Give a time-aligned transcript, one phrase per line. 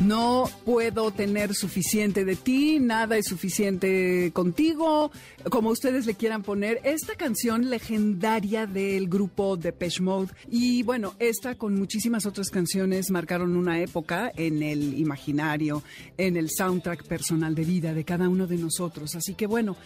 [0.00, 5.10] No puedo tener suficiente de ti, nada es suficiente contigo,
[5.50, 6.80] como ustedes le quieran poner.
[6.84, 13.54] Esta canción legendaria del grupo Depeche Mode y bueno, esta con muchísimas otras canciones marcaron
[13.56, 15.82] una época en el imaginario,
[16.16, 19.14] en el soundtrack personal de vida de cada uno de nosotros.
[19.16, 19.76] Así que bueno,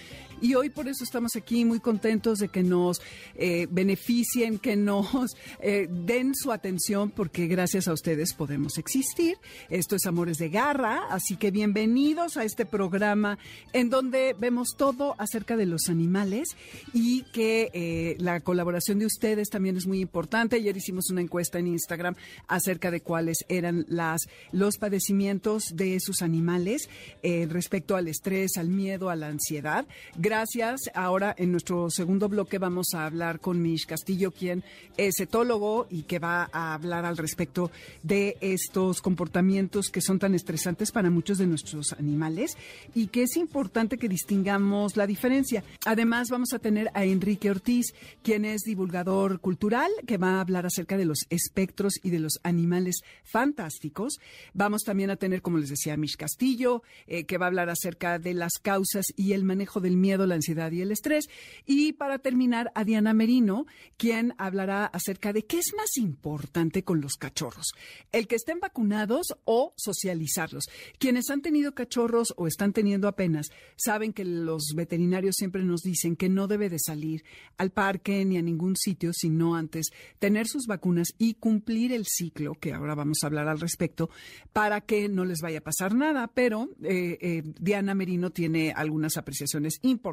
[0.40, 3.00] y hoy por eso estamos aquí muy contentos de que nos
[3.36, 9.38] eh, beneficien, que nos eh, den su atención, porque gracias a ustedes podemos existir.
[9.70, 13.38] Esto es Amores de Garra, así que bienvenidos a este programa
[13.72, 16.48] en donde vemos todo acerca de los animales
[16.92, 20.56] y que eh, la colaboración de ustedes también es muy importante.
[20.56, 22.14] Ayer hicimos una encuesta en Instagram
[22.48, 26.88] acerca de cuáles eran las, los padecimientos de sus animales
[27.22, 29.86] eh, respecto al estrés, al miedo, a la ansiedad.
[30.24, 30.90] Gracias.
[30.94, 34.64] Ahora en nuestro segundo bloque vamos a hablar con Mish Castillo, quien
[34.96, 37.70] es etólogo y que va a hablar al respecto
[38.02, 42.56] de estos comportamientos que son tan estresantes para muchos de nuestros animales
[42.94, 45.62] y que es importante que distingamos la diferencia.
[45.84, 50.64] Además, vamos a tener a Enrique Ortiz, quien es divulgador cultural, que va a hablar
[50.64, 54.20] acerca de los espectros y de los animales fantásticos.
[54.54, 57.68] Vamos también a tener, como les decía, a Mish Castillo, eh, que va a hablar
[57.68, 61.28] acerca de las causas y el manejo del miedo, la ansiedad y el estrés.
[61.66, 67.00] Y para terminar, a Diana Merino, quien hablará acerca de qué es más importante con
[67.00, 67.72] los cachorros,
[68.12, 70.64] el que estén vacunados o socializarlos.
[70.98, 76.16] Quienes han tenido cachorros o están teniendo apenas saben que los veterinarios siempre nos dicen
[76.16, 77.24] que no debe de salir
[77.56, 82.54] al parque ni a ningún sitio sino antes tener sus vacunas y cumplir el ciclo,
[82.54, 84.10] que ahora vamos a hablar al respecto,
[84.52, 86.28] para que no les vaya a pasar nada.
[86.28, 90.03] Pero eh, eh, Diana Merino tiene algunas apreciaciones importantes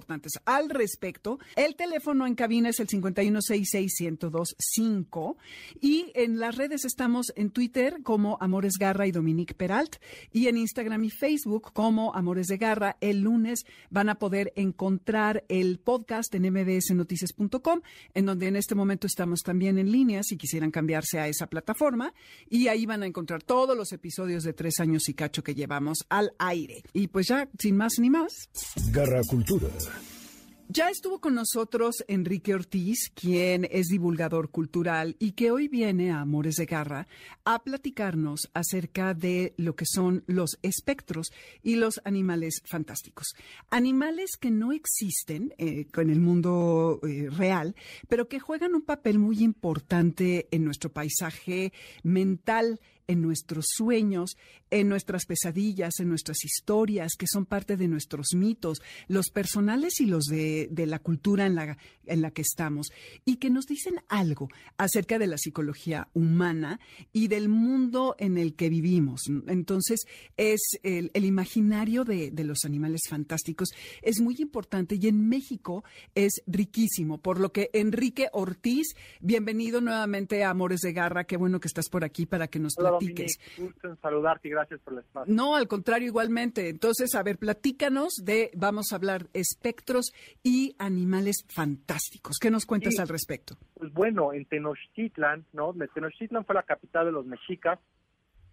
[0.46, 1.38] al respecto.
[1.56, 5.36] El teléfono en cabina es el 5166125
[5.82, 9.98] y en las redes estamos en Twitter como Amores Garra y Dominique Peralt
[10.32, 12.96] y en Instagram y Facebook como Amores de Garra.
[13.02, 17.82] El lunes van a poder encontrar el podcast en mbsnoticias.com,
[18.14, 22.14] en donde en este momento estamos también en línea si quisieran cambiarse a esa plataforma
[22.50, 26.06] y ahí van a encontrar todos los episodios de tres años y cacho que llevamos
[26.08, 26.82] al aire.
[26.94, 28.48] Y pues ya, sin más ni más.
[28.94, 29.68] Garra Cultura.
[30.74, 36.22] Ya estuvo con nosotros Enrique Ortiz, quien es divulgador cultural y que hoy viene a
[36.22, 37.10] Amores de Garra
[37.44, 43.34] a platicarnos acerca de lo que son los espectros y los animales fantásticos.
[43.70, 47.76] Animales que no existen eh, en el mundo eh, real,
[48.08, 52.80] pero que juegan un papel muy importante en nuestro paisaje mental,
[53.12, 54.38] en nuestros sueños,
[54.70, 60.06] en nuestras pesadillas, en nuestras historias, que son parte de nuestros mitos, los personales y
[60.06, 62.88] los de, la cultura en la, en la que estamos,
[63.26, 66.80] y que nos dicen algo acerca de la psicología humana
[67.12, 69.24] y del mundo en el que vivimos.
[69.48, 70.06] Entonces,
[70.38, 73.70] es el, imaginario de, de los animales fantásticos
[74.02, 75.84] es muy importante y en México
[76.16, 81.60] es riquísimo, por lo que Enrique Ortiz, bienvenido nuevamente a Amores de Garra, qué bueno
[81.60, 82.74] que estás por aquí para que nos.
[83.58, 85.34] Gusto en saludarte y gracias por el espacio.
[85.34, 86.70] No, al contrario, igualmente.
[86.70, 90.12] Entonces, a ver, platícanos de, vamos a hablar espectros
[90.44, 92.38] y animales fantásticos.
[92.40, 93.56] ¿Qué nos cuentas al respecto?
[93.76, 95.74] Pues bueno, en Tenochtitlan, ¿no?
[95.94, 97.80] Tenochtitlan fue la capital de los mexicas,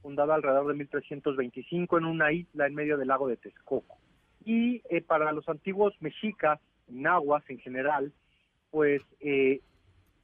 [0.03, 3.99] fundada alrededor de 1325 en una isla en medio del lago de Texcoco.
[4.45, 8.13] Y eh, para los antiguos mexicas, nahuas en general,
[8.71, 9.61] pues eh,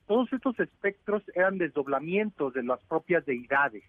[0.06, 3.84] todos estos espectros eran desdoblamientos de las propias deidades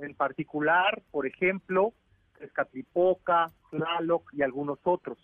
[0.00, 1.92] en particular, por ejemplo,
[2.40, 5.18] Escatlipoca, Tlaloc y algunos otros.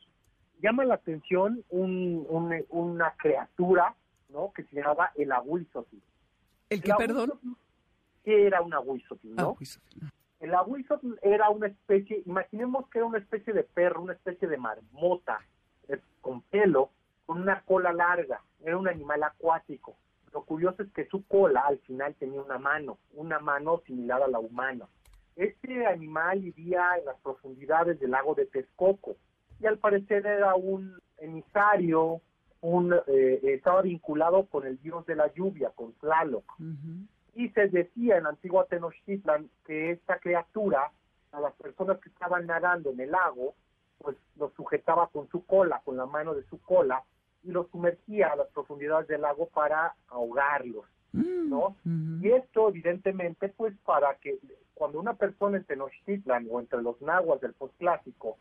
[0.61, 3.95] Llama la atención una criatura
[4.31, 4.53] ¿no?
[4.53, 5.97] que se llamaba el Ahuizotl.
[6.69, 7.33] ¿El qué, perdón?
[8.25, 9.57] ¿Qué era un Ahuizotl, no?
[10.41, 14.57] El Ahuizotl era una especie, imaginemos que era una especie de perro, una especie de
[14.57, 15.41] marmota,
[15.89, 16.91] eh, con pelo,
[17.25, 19.97] con una cola larga, era un animal acuático.
[20.37, 24.29] Lo curioso es que su cola al final tenía una mano, una mano similar a
[24.29, 24.87] la humana.
[25.35, 29.17] Este animal vivía en las profundidades del lago de Texcoco
[29.59, 32.21] y al parecer era un emisario,
[32.61, 36.45] un, eh, estaba vinculado con el dios de la lluvia, con Tlaloc.
[37.33, 40.93] Y se decía en antigua Tenochtitlan que esta criatura,
[41.33, 43.55] a las personas que estaban nadando en el lago,
[43.97, 47.03] pues los sujetaba con su cola, con la mano de su cola,
[47.47, 51.77] y los sumergía a las profundidades del lago para ahogarlos, mm, ¿no?
[52.21, 54.39] Y esto, evidentemente, pues para que
[54.75, 58.37] cuando una persona en Tenochtitlan o entre los nahuas del postclásico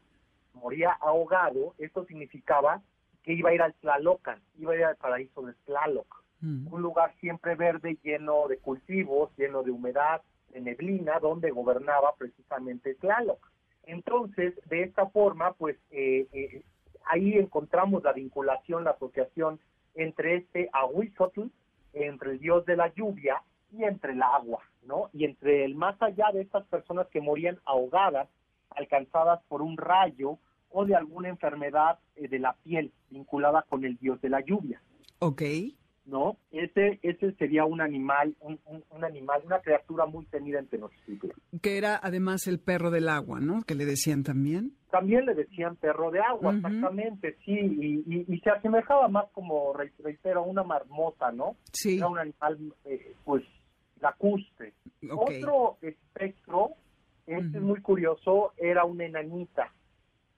[0.53, 2.81] moría ahogado, esto significaba
[3.23, 6.73] que iba a ir al Tlalocan, iba a ir al paraíso de Tlaloc, mm.
[6.73, 12.95] un lugar siempre verde, lleno de cultivos, lleno de humedad, de neblina, donde gobernaba precisamente
[12.95, 13.39] Tlaloc.
[13.83, 16.63] Entonces, de esta forma, pues eh, eh,
[17.05, 19.59] ahí encontramos la vinculación, la asociación
[19.95, 21.43] entre este Ahuizotl,
[21.93, 23.41] entre el dios de la lluvia
[23.71, 25.09] y entre el agua, ¿no?
[25.13, 28.27] Y entre el más allá de estas personas que morían ahogadas,
[28.69, 30.37] alcanzadas por un rayo
[30.69, 34.81] o de alguna enfermedad eh, de la piel vinculada con el dios de la lluvia.
[35.19, 35.41] Ok.
[36.05, 36.37] ¿No?
[36.51, 38.59] Ese, ese sería un animal, un,
[39.03, 41.33] animal, una criatura muy temida en Tenochtitlan.
[41.61, 43.63] Que era además el perro del agua, ¿no?
[43.63, 44.73] Que le decían también.
[44.91, 50.43] También le decían perro de agua, exactamente, sí, y, se asemejaba más como, reitero, a
[50.43, 51.57] una marmota, ¿no?
[51.71, 51.97] Sí.
[51.97, 53.43] Era un animal, eh, pues,
[53.99, 54.73] lacustre.
[55.11, 56.71] Otro espectro,
[57.25, 59.73] este es muy curioso, era una enanita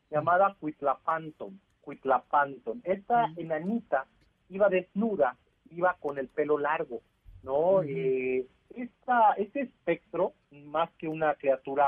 [0.09, 1.59] llamada Cuitlapanton.
[1.81, 2.81] Cuitlapanton.
[2.83, 4.05] Esta enanita
[4.49, 5.37] iba desnuda
[5.71, 7.01] iba con el pelo largo,
[7.43, 7.83] ¿no?
[7.83, 11.87] Eh, esta, este espectro, más que una criatura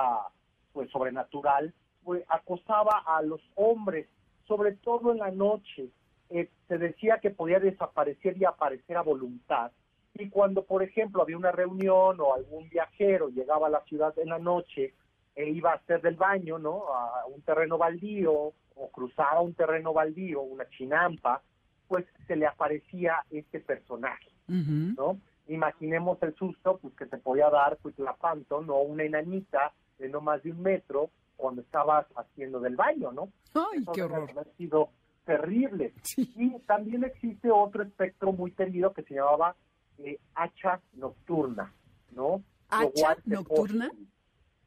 [0.73, 1.73] pues sobrenatural,
[2.03, 4.07] pues acosaba a los hombres,
[4.47, 5.89] sobre todo en la noche.
[6.29, 9.71] Eh, se decía que podía desaparecer y aparecer a voluntad.
[10.13, 14.29] Y cuando, por ejemplo, había una reunión o algún viajero llegaba a la ciudad en
[14.29, 14.93] la noche
[15.35, 16.93] e iba a hacer del baño, ¿no?
[16.93, 21.41] A un terreno baldío o cruzaba un terreno baldío, una chinampa,
[21.89, 25.19] pues se le aparecía este personaje, ¿no?
[25.47, 28.77] Imaginemos el susto pues que se podía dar pues la panto, ¿no?
[28.77, 33.29] Una enanita de no más de un metro cuando estabas haciendo del baño, ¿no?
[33.55, 34.29] ¡Ay, qué horror!
[34.37, 34.91] Ha sido
[35.25, 35.93] terrible.
[36.15, 39.55] Y también existe otro espectro muy temido que se llamaba
[39.97, 41.73] eh, hacha nocturna,
[42.11, 42.43] ¿no?
[42.69, 43.89] ¿Hacha nocturna?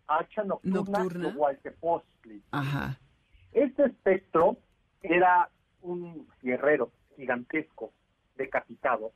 [0.09, 1.37] Hacha nocturna, nocturna.
[2.51, 2.99] Ajá.
[3.53, 4.57] Este espectro
[5.03, 5.49] era
[5.83, 7.93] un guerrero gigantesco,
[8.37, 9.13] decapitado,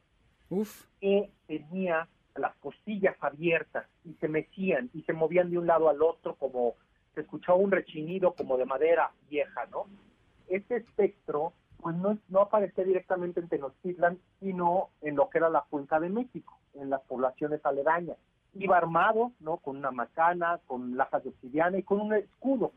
[0.50, 0.87] Uf.
[1.00, 6.02] que tenía las costillas abiertas y se mecían y se movían de un lado al
[6.02, 6.75] otro como
[7.14, 9.87] se escuchaba un rechinido como de madera vieja, ¿no?
[10.48, 15.64] Este espectro pues no, no aparecía directamente en Tenochtitlan, sino en lo que era la
[15.69, 18.16] Cuenca de México, en las poblaciones aledañas.
[18.54, 19.58] Iba armado, ¿no?
[19.58, 22.72] Con una macana, con lajas de obsidiana y con un escudo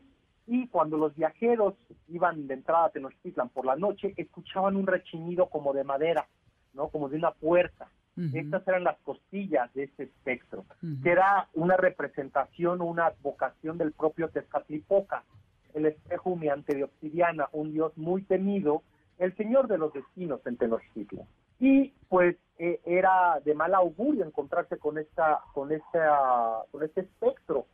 [0.46, 1.74] y cuando los viajeros
[2.08, 6.26] iban de entrada a Tenochtitlan por la noche, escuchaban un rechinido como de madera,
[6.74, 6.88] ¿no?
[6.88, 7.88] Como de una puerta.
[8.34, 10.66] Estas eran las costillas de este espectro,
[11.02, 15.24] que era una representación o una advocación del propio Tezcatlipoca,
[15.72, 18.82] el espejo humeante de obsidiana, un dios muy temido,
[19.18, 21.26] el señor de los destinos en Tenochtitlan.
[21.60, 27.66] Y pues eh, era de mal augurio encontrarse con esta, con esta, con este espectro,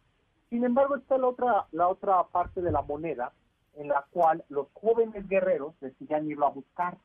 [0.51, 3.33] sin embargo, está la otra, la otra parte de la moneda
[3.75, 6.97] en la cual los jóvenes guerreros decidían irlo a buscar.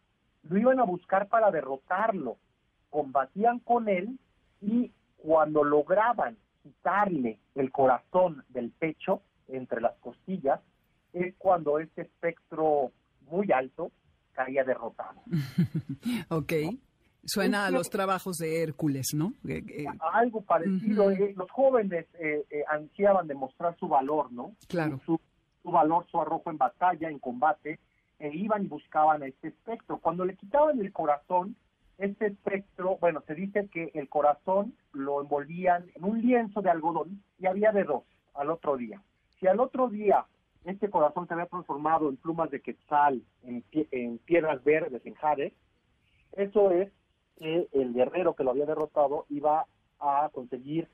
[0.44, 2.38] Lo iban a buscar para derrotarlo,
[2.90, 4.18] combatían con él
[4.62, 10.62] y cuando lograban quitarle el corazón del pecho entre las costillas,
[11.14, 12.92] es cuando ese espectro
[13.30, 13.92] muy alto
[14.34, 15.22] caía derrotado.
[16.30, 16.54] ok.
[17.24, 19.34] Suena a los trabajos de Hércules, ¿no?
[20.14, 21.12] Algo parecido.
[21.12, 24.56] Eh, los jóvenes eh, eh, ansiaban demostrar su valor, ¿no?
[24.68, 25.00] Claro.
[25.06, 25.20] Su,
[25.64, 27.80] valor, su arrojo en batalla, en combate,
[28.18, 30.00] e iban y buscaban a este espectro.
[30.00, 31.56] Cuando le quitaban el corazón,
[32.00, 37.22] este espectro, bueno, se dice que el corazón lo envolvían en un lienzo de algodón
[37.38, 39.00] y había de dos al otro día.
[39.40, 40.26] Si al otro día
[40.66, 45.54] este corazón se había transformado en plumas de quetzal, en, en piedras verdes, en jade,
[46.34, 46.92] eso es
[47.38, 49.66] que el guerrero que lo había derrotado iba
[50.00, 50.88] a conseguir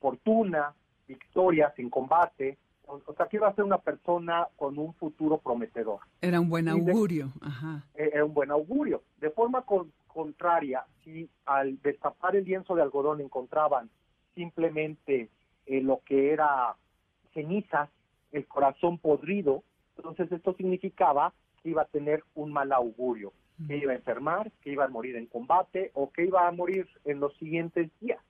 [0.00, 0.74] fortuna,
[1.06, 6.00] victorias en combate, o, sea que iba a ser una persona con un futuro prometedor.
[6.20, 7.84] Era un buen augurio, Ajá.
[7.94, 9.02] E, era un buen augurio.
[9.18, 9.64] De forma
[10.08, 13.88] contraria, si al destapar el lienzo de algodón encontraban
[14.34, 15.30] simplemente
[15.66, 16.74] eh, lo que era
[17.32, 17.88] cenizas,
[18.32, 19.62] el corazón podrido,
[19.96, 23.32] entonces esto significaba que iba a tener un mal augurio
[23.66, 26.86] que iba a enfermar, que iba a morir en combate o que iba a morir
[27.04, 28.20] en los siguientes días.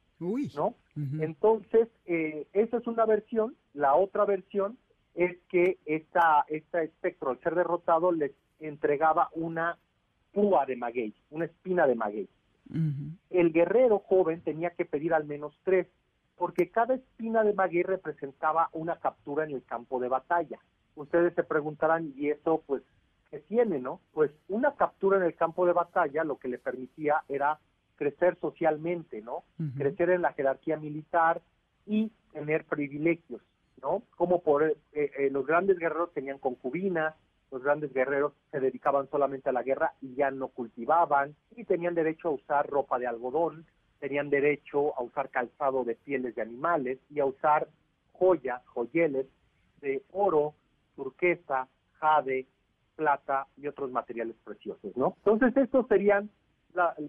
[0.54, 0.74] ¿no?
[1.20, 3.56] Entonces, eh, esa es una versión.
[3.74, 4.78] La otra versión
[5.14, 9.78] es que esta, esta espectro, al ser derrotado, les entregaba una
[10.32, 12.28] púa de maguey, una espina de maguey.
[13.28, 15.86] El guerrero joven tenía que pedir al menos tres,
[16.36, 20.58] porque cada espina de maguey representaba una captura en el campo de batalla.
[20.94, 22.82] Ustedes se preguntarán, ¿y eso pues
[23.32, 24.00] que tiene, ¿no?
[24.12, 27.58] Pues una captura en el campo de batalla lo que le permitía era
[27.96, 29.44] crecer socialmente, ¿no?
[29.76, 31.40] Crecer en la jerarquía militar
[31.86, 33.40] y tener privilegios.
[33.80, 34.02] ¿no?
[34.16, 37.14] Como por eh, eh, los grandes guerreros tenían concubinas,
[37.50, 41.94] los grandes guerreros se dedicaban solamente a la guerra y ya no cultivaban y tenían
[41.94, 43.66] derecho a usar ropa de algodón,
[43.98, 47.68] tenían derecho a usar calzado de pieles de animales y a usar
[48.12, 49.26] joyas, joyeles
[49.80, 50.54] de oro,
[50.96, 51.66] turquesa,
[51.98, 52.46] jade,
[53.02, 55.16] plata y otros materiales preciosos, ¿no?
[55.25, 56.30] Entonces estos serían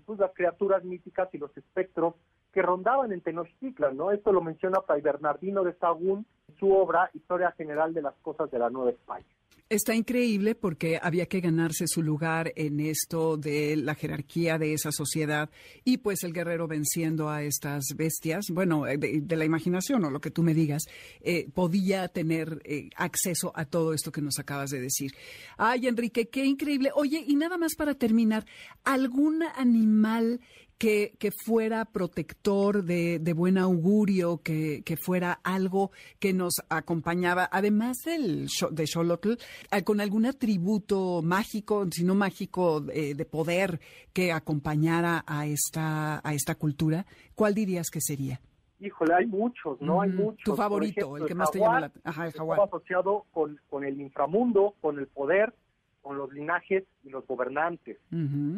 [0.06, 2.16] pues, las criaturas míticas y los espectros
[2.52, 4.12] que rondaban en Tenochtitlan, ¿no?
[4.12, 8.50] Esto lo menciona Fray Bernardino de Sagún en su obra Historia General de las Cosas
[8.50, 9.26] de la Nueva España.
[9.70, 14.92] Está increíble porque había que ganarse su lugar en esto de la jerarquía de esa
[14.92, 15.50] sociedad
[15.84, 20.22] y pues el guerrero venciendo a estas bestias, bueno, eh, de, la imaginación o lo
[20.22, 20.84] que tú me digas,
[21.22, 25.12] eh, podía tener eh, acceso a todo esto que nos acabas de decir.
[25.58, 26.92] Ay, Enrique, qué increíble.
[26.94, 28.46] Oye, y nada más para terminar,
[28.84, 30.42] ¿algún animal
[30.84, 37.48] que, que fuera protector de, de buen augurio, que, que, fuera algo que nos acompañaba,
[37.50, 39.36] además del de Xolotl,
[39.72, 43.80] eh, con algún atributo mágico, si no mágico, eh, de poder
[44.12, 48.42] que acompañara a esta, a esta cultura, ¿cuál dirías que sería?
[48.82, 50.02] Híjole, hay muchos, ¿no?
[50.02, 50.44] hay muchos.
[50.44, 52.60] Tu favorito, el que más te llama la Ajá, el jaguar.
[52.60, 55.54] asociado con, con el inframundo, con el poder,
[56.02, 58.00] con los linajes y los gobernantes.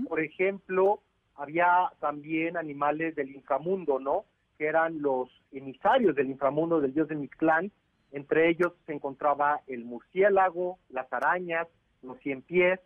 [0.10, 1.04] Por ejemplo,
[1.36, 4.26] había también animales del inframundo, ¿no?
[4.58, 7.72] Que eran los emisarios del inframundo del dios de Mictlán.
[8.12, 11.68] Entre ellos se encontraba el murciélago, las arañas,
[12.02, 12.80] los cien pies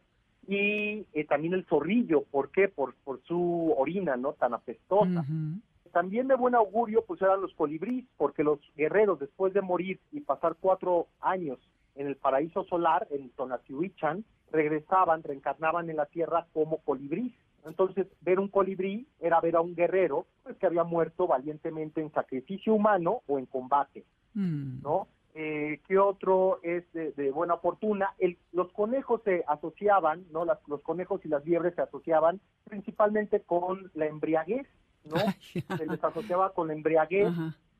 [0.47, 2.23] y eh, también el zorrillo.
[2.31, 2.67] ¿Por qué?
[2.67, 4.33] Por, por su orina, ¿no?
[4.33, 5.23] Tan apestosa.
[5.91, 10.21] También de buen augurio, pues eran los colibríes, porque los guerreros, después de morir y
[10.21, 11.59] pasar cuatro años
[11.95, 17.33] en el paraíso solar, en Tonatiuhichan, regresaban, reencarnaban en la tierra como colibríes.
[17.65, 22.11] Entonces, ver un colibrí era ver a un guerrero pues, que había muerto valientemente en
[22.11, 24.81] sacrificio humano o en combate, mm.
[24.81, 25.07] ¿no?
[25.35, 28.13] Eh, ¿Qué otro es de, buena fortuna?
[28.17, 30.43] El, los conejos se asociaban, ¿no?
[30.43, 34.67] los conejos y las liebres se asociaban principalmente con la embriaguez,
[35.05, 35.15] ¿no?
[35.77, 37.29] se les asociaba con la embriaguez,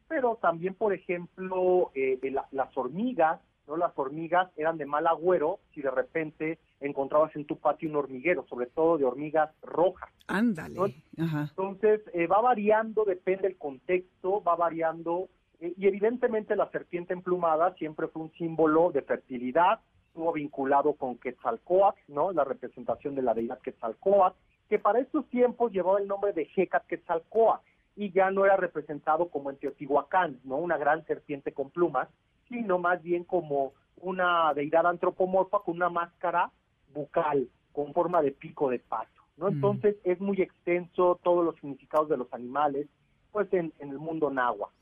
[0.07, 2.19] pero también, por ejemplo, eh,
[2.51, 3.77] las hormigas, ¿no?
[3.77, 8.45] Las hormigas eran de mal agüero si de repente encontrabas en tu patio un hormiguero,
[8.47, 10.09] sobre todo de hormigas rojas.
[10.27, 10.95] Ándale.
[11.17, 17.73] Entonces, eh, va variando, depende del contexto, va variando, eh, y evidentemente la serpiente emplumada
[17.75, 22.31] siempre fue un símbolo de fertilidad, estuvo vinculado con Quetzalcoatl, ¿no?
[22.31, 24.37] La representación de la deidad Quetzalcoatl,
[24.69, 29.27] que para estos tiempos llevaba el nombre de Hecat Quetzalcoatl, y ya no era representado
[29.27, 30.55] como en Teotihuacán, ¿no?
[30.55, 32.07] Una gran serpiente con plumas,
[32.47, 36.49] sino más bien como una deidad antropomorfa con una máscara
[36.93, 39.49] bucal con forma de pico de pato, ¿no?
[39.49, 42.87] Entonces es muy extenso todos los significados de los animales,
[43.31, 44.79] pues en, en el mundo náhuatl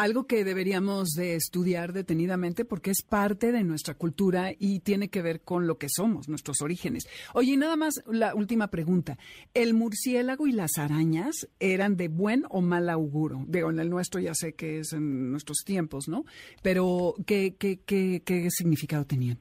[0.00, 5.20] algo que deberíamos de estudiar detenidamente porque es parte de nuestra cultura y tiene que
[5.20, 7.06] ver con lo que somos, nuestros orígenes.
[7.34, 9.18] Oye, nada más la última pregunta.
[9.52, 13.44] ¿El murciélago y las arañas eran de buen o mal auguro?
[13.46, 16.24] Digo, en el nuestro ya sé que es en nuestros tiempos, ¿no?
[16.62, 19.38] Pero ¿qué, qué, qué, qué significado tenían?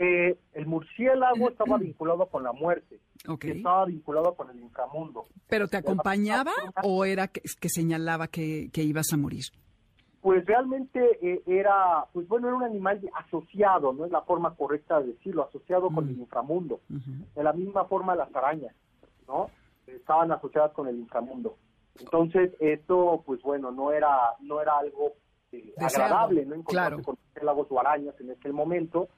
[0.00, 3.00] Eh, el murciélago estaba vinculado con la muerte.
[3.40, 5.24] Estaba vinculado con el inframundo.
[5.48, 6.52] ¿Pero te acompañaba
[6.84, 9.44] o era que, señalaba que, ibas a morir?
[10.20, 15.00] Pues realmente eh, era, pues bueno, era un animal asociado, no es la forma correcta
[15.00, 16.20] de decirlo, asociado con el mm.
[16.20, 16.80] inframundo.
[17.34, 18.74] De la misma forma las arañas,
[19.26, 19.50] ¿no?
[19.88, 21.56] Estaban asociadas con el inframundo.
[21.98, 25.14] Entonces, esto, pues bueno, no era, no era algo
[25.50, 26.54] eh, agradable, ¿no?
[26.54, 29.08] Encontrarse con murciélagos o arañas en ese momento,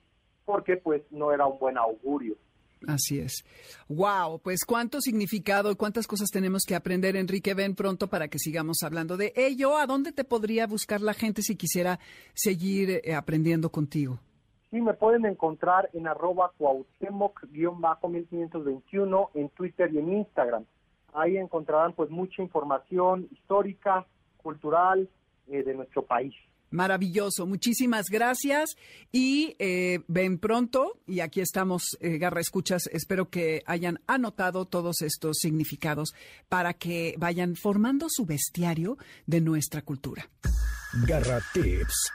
[0.50, 2.36] porque pues no era un buen augurio.
[2.88, 3.44] Así es.
[3.88, 7.54] Wow, pues cuánto significado y cuántas cosas tenemos que aprender, Enrique.
[7.54, 9.76] Ven pronto para que sigamos hablando de ello.
[9.76, 12.00] ¿A dónde te podría buscar la gente si quisiera
[12.34, 14.18] seguir eh, aprendiendo contigo?
[14.70, 20.64] Sí, me pueden encontrar en arroba cuauhtémoc-1521 en Twitter y en Instagram.
[21.12, 24.04] Ahí encontrarán pues mucha información histórica,
[24.36, 25.08] cultural
[25.48, 26.34] eh, de nuestro país.
[26.70, 28.76] Maravilloso, muchísimas gracias
[29.10, 35.02] y eh, ven pronto y aquí estamos, eh, Garra Escuchas, espero que hayan anotado todos
[35.02, 36.14] estos significados
[36.48, 40.28] para que vayan formando su bestiario de nuestra cultura.
[41.06, 42.12] Garra Tips.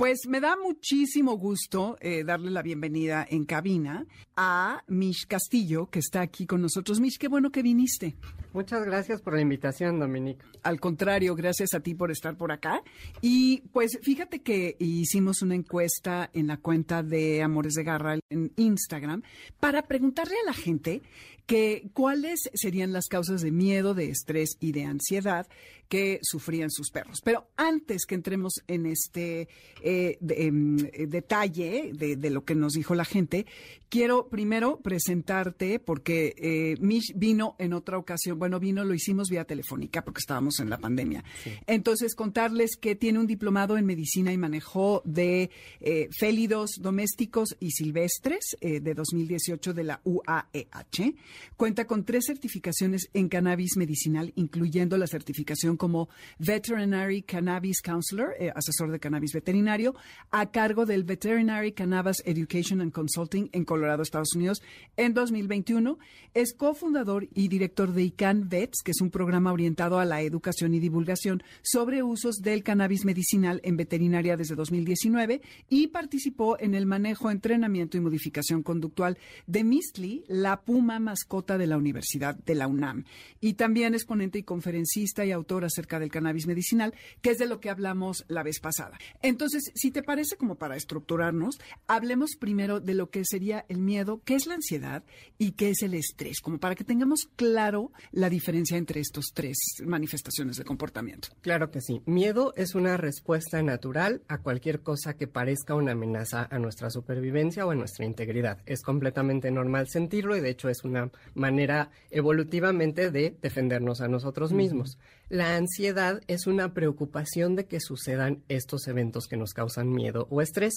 [0.00, 5.98] Pues me da muchísimo gusto eh, darle la bienvenida en cabina a Mish Castillo, que
[5.98, 7.00] está aquí con nosotros.
[7.00, 8.16] Mish, qué bueno que viniste.
[8.52, 10.44] Muchas gracias por la invitación, Dominique.
[10.62, 12.82] Al contrario, gracias a ti por estar por acá.
[13.20, 18.52] Y pues fíjate que hicimos una encuesta en la cuenta de Amores de Garra en
[18.56, 19.22] Instagram
[19.60, 21.02] para preguntarle a la gente
[21.50, 25.48] que cuáles serían las causas de miedo, de estrés y de ansiedad
[25.88, 27.20] que sufrían sus perros.
[27.24, 29.48] Pero antes que entremos en este
[29.82, 33.46] eh, em, detalle de, lo que nos dijo la gente,
[33.88, 39.44] quiero primero presentarte porque eh, Mish vino en otra ocasión, bueno, vino, lo hicimos vía
[39.44, 41.22] telefónica porque estábamos en la pandemia.
[41.68, 47.70] Entonces, contarles que tiene un diplomado en medicina y manejo de eh, félidos domésticos y
[47.70, 51.14] silvestres de 2018 de la UAEH
[51.56, 58.50] Cuenta con tres certificaciones en cannabis medicinal, incluyendo la certificación como Veterinary Cannabis Counselor, eh,
[58.54, 59.94] asesor de cannabis veterinario,
[60.30, 64.62] a cargo del Veterinary Cannabis Education and Consulting en Colorado, Estados Unidos,
[64.96, 65.98] en 2021.
[66.34, 68.02] Es cofundador y director de
[68.38, 73.04] Vets, que es un programa orientado a la educación y divulgación sobre usos del cannabis
[73.04, 79.64] medicinal en veterinaria desde 2019 y participó en el manejo, entrenamiento y modificación conductual de
[79.64, 81.24] Mistli, la puma más
[81.58, 83.04] de la Universidad de la UNAM.
[83.40, 87.46] Y también es ponente y conferencista y autor acerca del cannabis medicinal, que es de
[87.46, 88.98] lo que hablamos la vez pasada.
[89.22, 94.20] Entonces, si te parece como para estructurarnos, hablemos primero de lo que sería el miedo,
[94.24, 95.04] qué es la ansiedad
[95.38, 99.56] y qué es el estrés, como para que tengamos claro la diferencia entre estos tres
[99.84, 101.28] manifestaciones de comportamiento.
[101.40, 102.02] Claro que sí.
[102.06, 107.66] Miedo es una respuesta natural a cualquier cosa que parezca una amenaza a nuestra supervivencia
[107.66, 108.58] o a nuestra integridad.
[108.66, 114.52] Es completamente normal sentirlo y de hecho es una manera evolutivamente de defendernos a nosotros
[114.52, 114.98] mismos.
[115.28, 120.42] La ansiedad es una preocupación de que sucedan estos eventos que nos causan miedo o
[120.42, 120.74] estrés.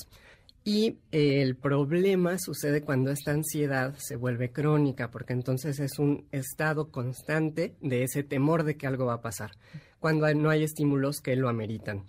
[0.66, 6.90] Y el problema sucede cuando esta ansiedad se vuelve crónica, porque entonces es un estado
[6.90, 9.52] constante de ese temor de que algo va a pasar,
[10.00, 12.06] cuando no hay estímulos que lo ameritan.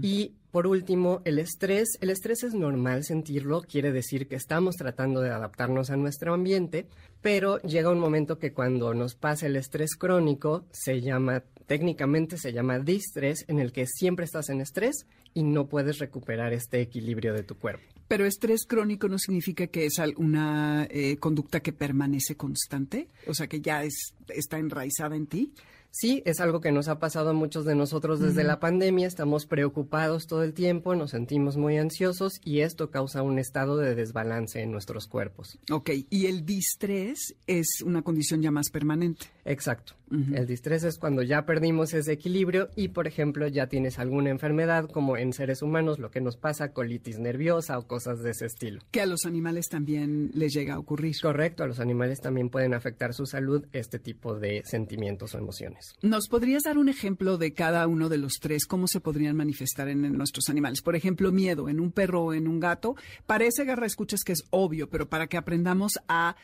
[0.00, 1.98] Y por último, el estrés.
[2.00, 6.86] El estrés es normal sentirlo, quiere decir que estamos tratando de adaptarnos a nuestro ambiente,
[7.20, 12.54] pero llega un momento que cuando nos pasa el estrés crónico, se llama, técnicamente se
[12.54, 17.34] llama distrés, en el que siempre estás en estrés y no puedes recuperar este equilibrio
[17.34, 17.84] de tu cuerpo.
[18.08, 23.46] Pero estrés crónico no significa que es una eh, conducta que permanece constante, o sea,
[23.46, 25.52] que ya es, está enraizada en ti.
[25.90, 29.06] Sí, es algo que nos ha pasado a muchos de nosotros desde la pandemia.
[29.06, 33.94] Estamos preocupados todo el tiempo, nos sentimos muy ansiosos y esto causa un estado de
[33.94, 35.58] desbalance en nuestros cuerpos.
[35.70, 39.26] Ok, y el distrés es una condición ya más permanente.
[39.44, 39.94] Exacto.
[40.10, 44.88] El distrés es cuando ya perdimos ese equilibrio y, por ejemplo, ya tienes alguna enfermedad,
[44.88, 48.80] como en seres humanos, lo que nos pasa, colitis nerviosa o cosas de ese estilo.
[48.90, 51.14] Que a los animales también les llega a ocurrir.
[51.20, 55.77] Correcto, a los animales también pueden afectar su salud este tipo de sentimientos o emociones.
[56.02, 58.66] ¿Nos podrías dar un ejemplo de cada uno de los tres?
[58.66, 60.82] ¿Cómo se podrían manifestar en, nuestros animales?
[60.82, 62.96] Por ejemplo, miedo en un perro o en un gato.
[63.26, 66.36] Parece, Garra, escuchas que es obvio, pero para que aprendamos a,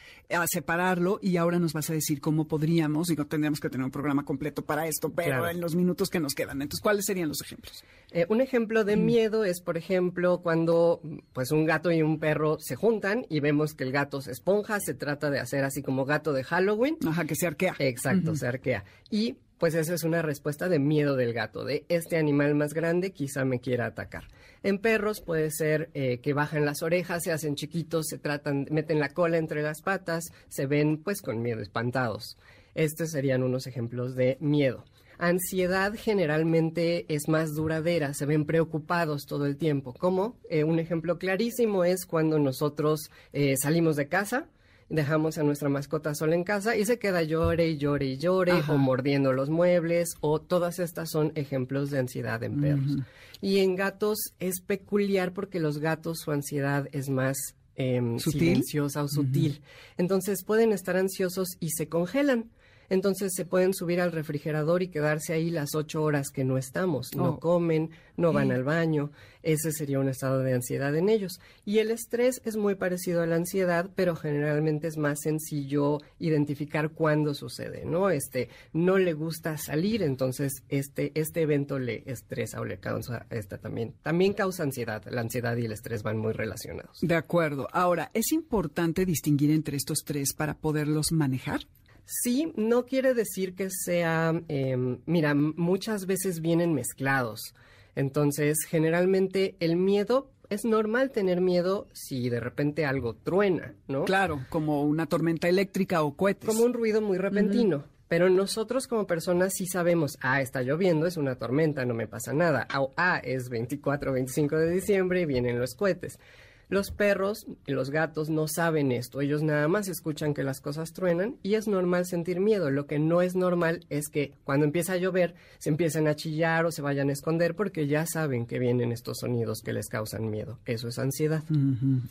[0.46, 4.24] separarlo y ahora nos vas a decir cómo podríamos, digo, tendríamos que tener un programa
[4.24, 6.60] completo para esto, pero en los minutos que nos quedan.
[6.60, 7.84] Entonces, ¿cuáles serían los ejemplos?
[8.10, 9.04] Eh, un ejemplo de mm.
[9.04, 11.00] miedo es, por ejemplo, cuando
[11.32, 14.80] pues un gato y un perro se juntan y vemos que el gato se esponja,
[14.80, 16.96] se trata de hacer así como gato de Halloween.
[17.06, 17.74] Ajá, que se arquea.
[17.78, 18.84] Exacto, se arquea.
[19.10, 23.12] Y pues esa es una respuesta de miedo del gato, de este animal más grande
[23.12, 24.24] quizá me quiera atacar.
[24.62, 28.98] En perros puede ser eh, que bajan las orejas, se hacen chiquitos, se tratan, meten
[28.98, 32.38] la cola entre las patas, se ven pues con miedo, espantados.
[32.74, 34.84] Estos serían unos ejemplos de miedo.
[35.18, 39.94] Ansiedad generalmente es más duradera, se ven preocupados todo el tiempo.
[39.94, 44.48] Como eh, un ejemplo clarísimo es cuando nosotros eh, salimos de casa,
[44.94, 48.52] dejamos a nuestra mascota sola en casa y se queda llore y llore y llore
[48.68, 52.98] o mordiendo los muebles o todas estas son ejemplos de ansiedad en perros.
[53.40, 57.36] Y en gatos es peculiar porque los gatos su ansiedad es más
[57.76, 59.60] em, silenciosa o sutil.
[59.98, 62.50] Entonces pueden estar ansiosos y se congelan
[62.90, 67.14] entonces se pueden subir al refrigerador y quedarse ahí las ocho horas que no estamos.
[67.14, 67.38] No oh.
[67.38, 69.10] comen, no van al baño.
[69.42, 71.38] Ese sería un estado de ansiedad en ellos.
[71.66, 76.90] Y el estrés es muy parecido a la ansiedad, pero generalmente es más sencillo identificar
[76.90, 78.08] cuándo sucede, ¿no?
[78.08, 83.58] Este, no le gusta salir, entonces este, este evento le estresa o le causa esta
[83.58, 83.94] también.
[84.02, 85.04] También causa ansiedad.
[85.10, 86.98] La ansiedad y el estrés van muy relacionados.
[87.02, 87.68] De acuerdo.
[87.72, 91.60] Ahora, ¿es importante distinguir entre estos tres para poderlos manejar?
[92.06, 97.54] Sí, no quiere decir que sea, em, mira, muchas veces vienen mezclados.
[97.94, 104.04] Entonces, generalmente el miedo es normal tener miedo si de repente algo truena, ¿no?
[104.04, 106.48] Claro, como una tormenta eléctrica o cohetes.
[106.48, 111.16] Como un ruido muy repentino Pero nosotros como personas sí sabemos, ah, está lloviendo, es
[111.16, 112.68] una tormenta, no me pasa nada.
[112.78, 116.18] O, ah, es 24 o 25 de diciembre y vienen los cohetes.
[116.68, 120.92] Los perros y los gatos no saben esto, ellos nada más escuchan que las cosas
[120.92, 122.70] truenan y es normal sentir miedo.
[122.70, 126.66] Lo que no es normal es que cuando empieza a llover se empiecen a chillar
[126.66, 130.30] o se vayan a esconder porque ya saben que vienen estos sonidos que les causan
[130.30, 130.58] miedo.
[130.64, 131.44] Eso es ansiedad.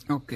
[0.08, 0.32] Ok.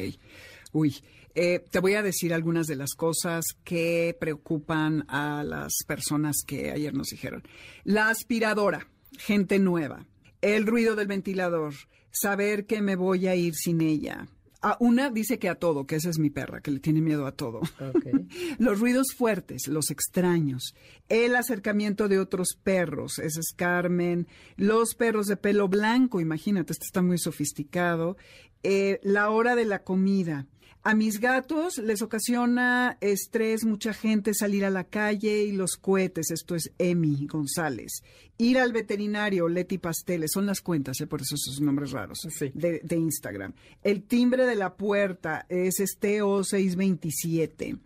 [0.72, 0.96] Uy,
[1.35, 6.70] eh, te voy a decir algunas de las cosas que preocupan a las personas que
[6.70, 7.42] ayer nos dijeron.
[7.85, 10.04] La aspiradora, gente nueva.
[10.40, 11.74] El ruido del ventilador,
[12.11, 14.29] saber que me voy a ir sin ella.
[14.61, 17.27] A una dice que a todo, que esa es mi perra, que le tiene miedo
[17.27, 17.61] a todo.
[18.59, 20.75] los ruidos fuertes, los extraños,
[21.09, 26.87] el acercamiento de otros perros, ese es Carmen, los perros de pelo blanco, imagínate, este
[26.87, 28.16] está muy sofisticado,
[28.64, 30.47] eh, la hora de la comida,
[30.88, 36.31] a mis gatos les ocasiona estrés mucha gente salir a la calle y los cohetes.
[36.31, 38.03] Esto es Emi González.
[38.38, 41.07] Ir al veterinario, Leti Pasteles, son las cuentas, ¿eh?
[41.07, 43.53] por eso esos nombres raros de, de, Instagram.
[43.83, 47.77] El timbre de la puerta es Esteo 627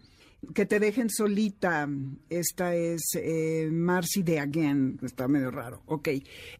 [0.55, 1.89] que te dejen solita.
[2.29, 4.99] Esta es eh, Marcy de Again.
[5.03, 5.83] Está medio raro.
[5.87, 6.09] Ok.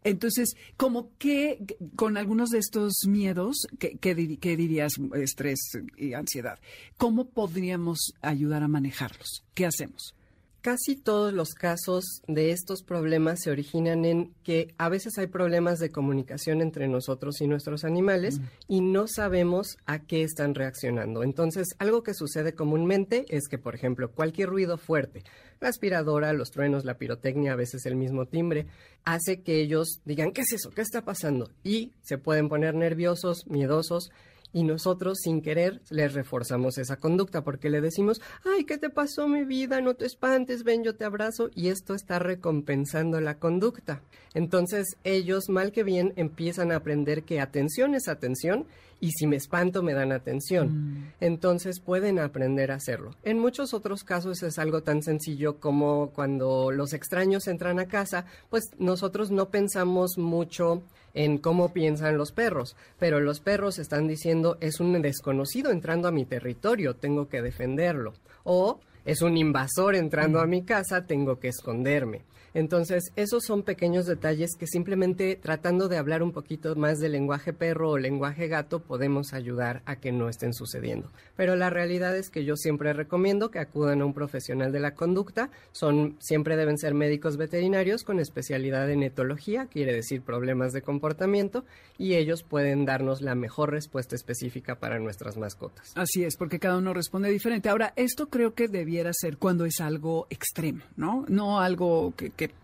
[0.05, 1.65] Entonces, como que
[1.97, 4.95] con algunos de estos miedos, ¿qué, dirías?
[5.15, 5.61] Estrés
[5.97, 6.59] y ansiedad.
[6.97, 9.45] ¿Cómo podríamos ayudar a manejarlos?
[9.55, 10.15] ¿Qué hacemos?
[10.63, 15.81] Casi todos los casos de estos problemas se originan en que a veces hay problemas
[15.81, 21.25] de comunicación entre nosotros y nuestros animales y no sabemos a qué están reaccionando.
[21.25, 25.25] Entonces, algo que sucede comúnmente es que, por ejemplo, cualquier ruido fuerte,
[25.61, 28.69] la aspiradora, los truenos, la pirotecnia, a veces el mismo timbre,
[29.05, 30.71] hace que ellos digan, ¿qué es eso?
[30.71, 31.51] ¿Qué está pasando?
[31.65, 34.13] Y se pueden poner nerviosos, miedosos
[34.53, 39.29] y nosotros sin querer les reforzamos esa conducta porque le decimos, ay, ¿qué te pasó
[39.29, 39.81] mi vida?
[39.81, 44.03] No te espantes, ven, yo te abrazo y esto está recompensando la conducta.
[44.35, 48.67] Entonces ellos, mal que bien, empiezan a aprender que atención es atención
[49.03, 50.69] y si me espanto me dan atención.
[50.69, 51.13] Mm.
[51.21, 53.11] Entonces pueden aprender a hacerlo.
[53.25, 58.27] En muchos otros casos es algo tan sencillo como cuando los extraños entran a casa,
[58.49, 60.85] pues nosotros no pensamos mucho
[61.15, 66.13] en cómo piensan los perros, pero los perros están diciendo es un desconocido entrando a
[66.13, 68.15] mi territorio, tengo que defenderlo.
[68.45, 72.23] O es un invasor entrando a mi casa, tengo que esconderme.
[72.55, 77.53] Entonces, esos son pequeños detalles que simplemente tratando de hablar un poquito más del lenguaje
[77.53, 81.11] perro o lenguaje gato podemos ayudar a que no estén sucediendo.
[81.37, 84.95] Pero la realidad es que yo siempre recomiendo que acudan a un profesional de la
[84.95, 85.51] conducta.
[85.73, 91.65] Son siempre deben ser médicos veterinarios con especialidad en etología, quiere decir problemas de comportamiento,
[91.99, 95.93] y ellos pueden darnos la mejor respuesta específica para nuestras mascotas.
[95.95, 97.69] Así es, porque cada uno responde diferente.
[97.69, 101.25] Ahora, esto creo que debiera ser cuando es algo extremo, ¿no?
[101.29, 102.55] No algo que que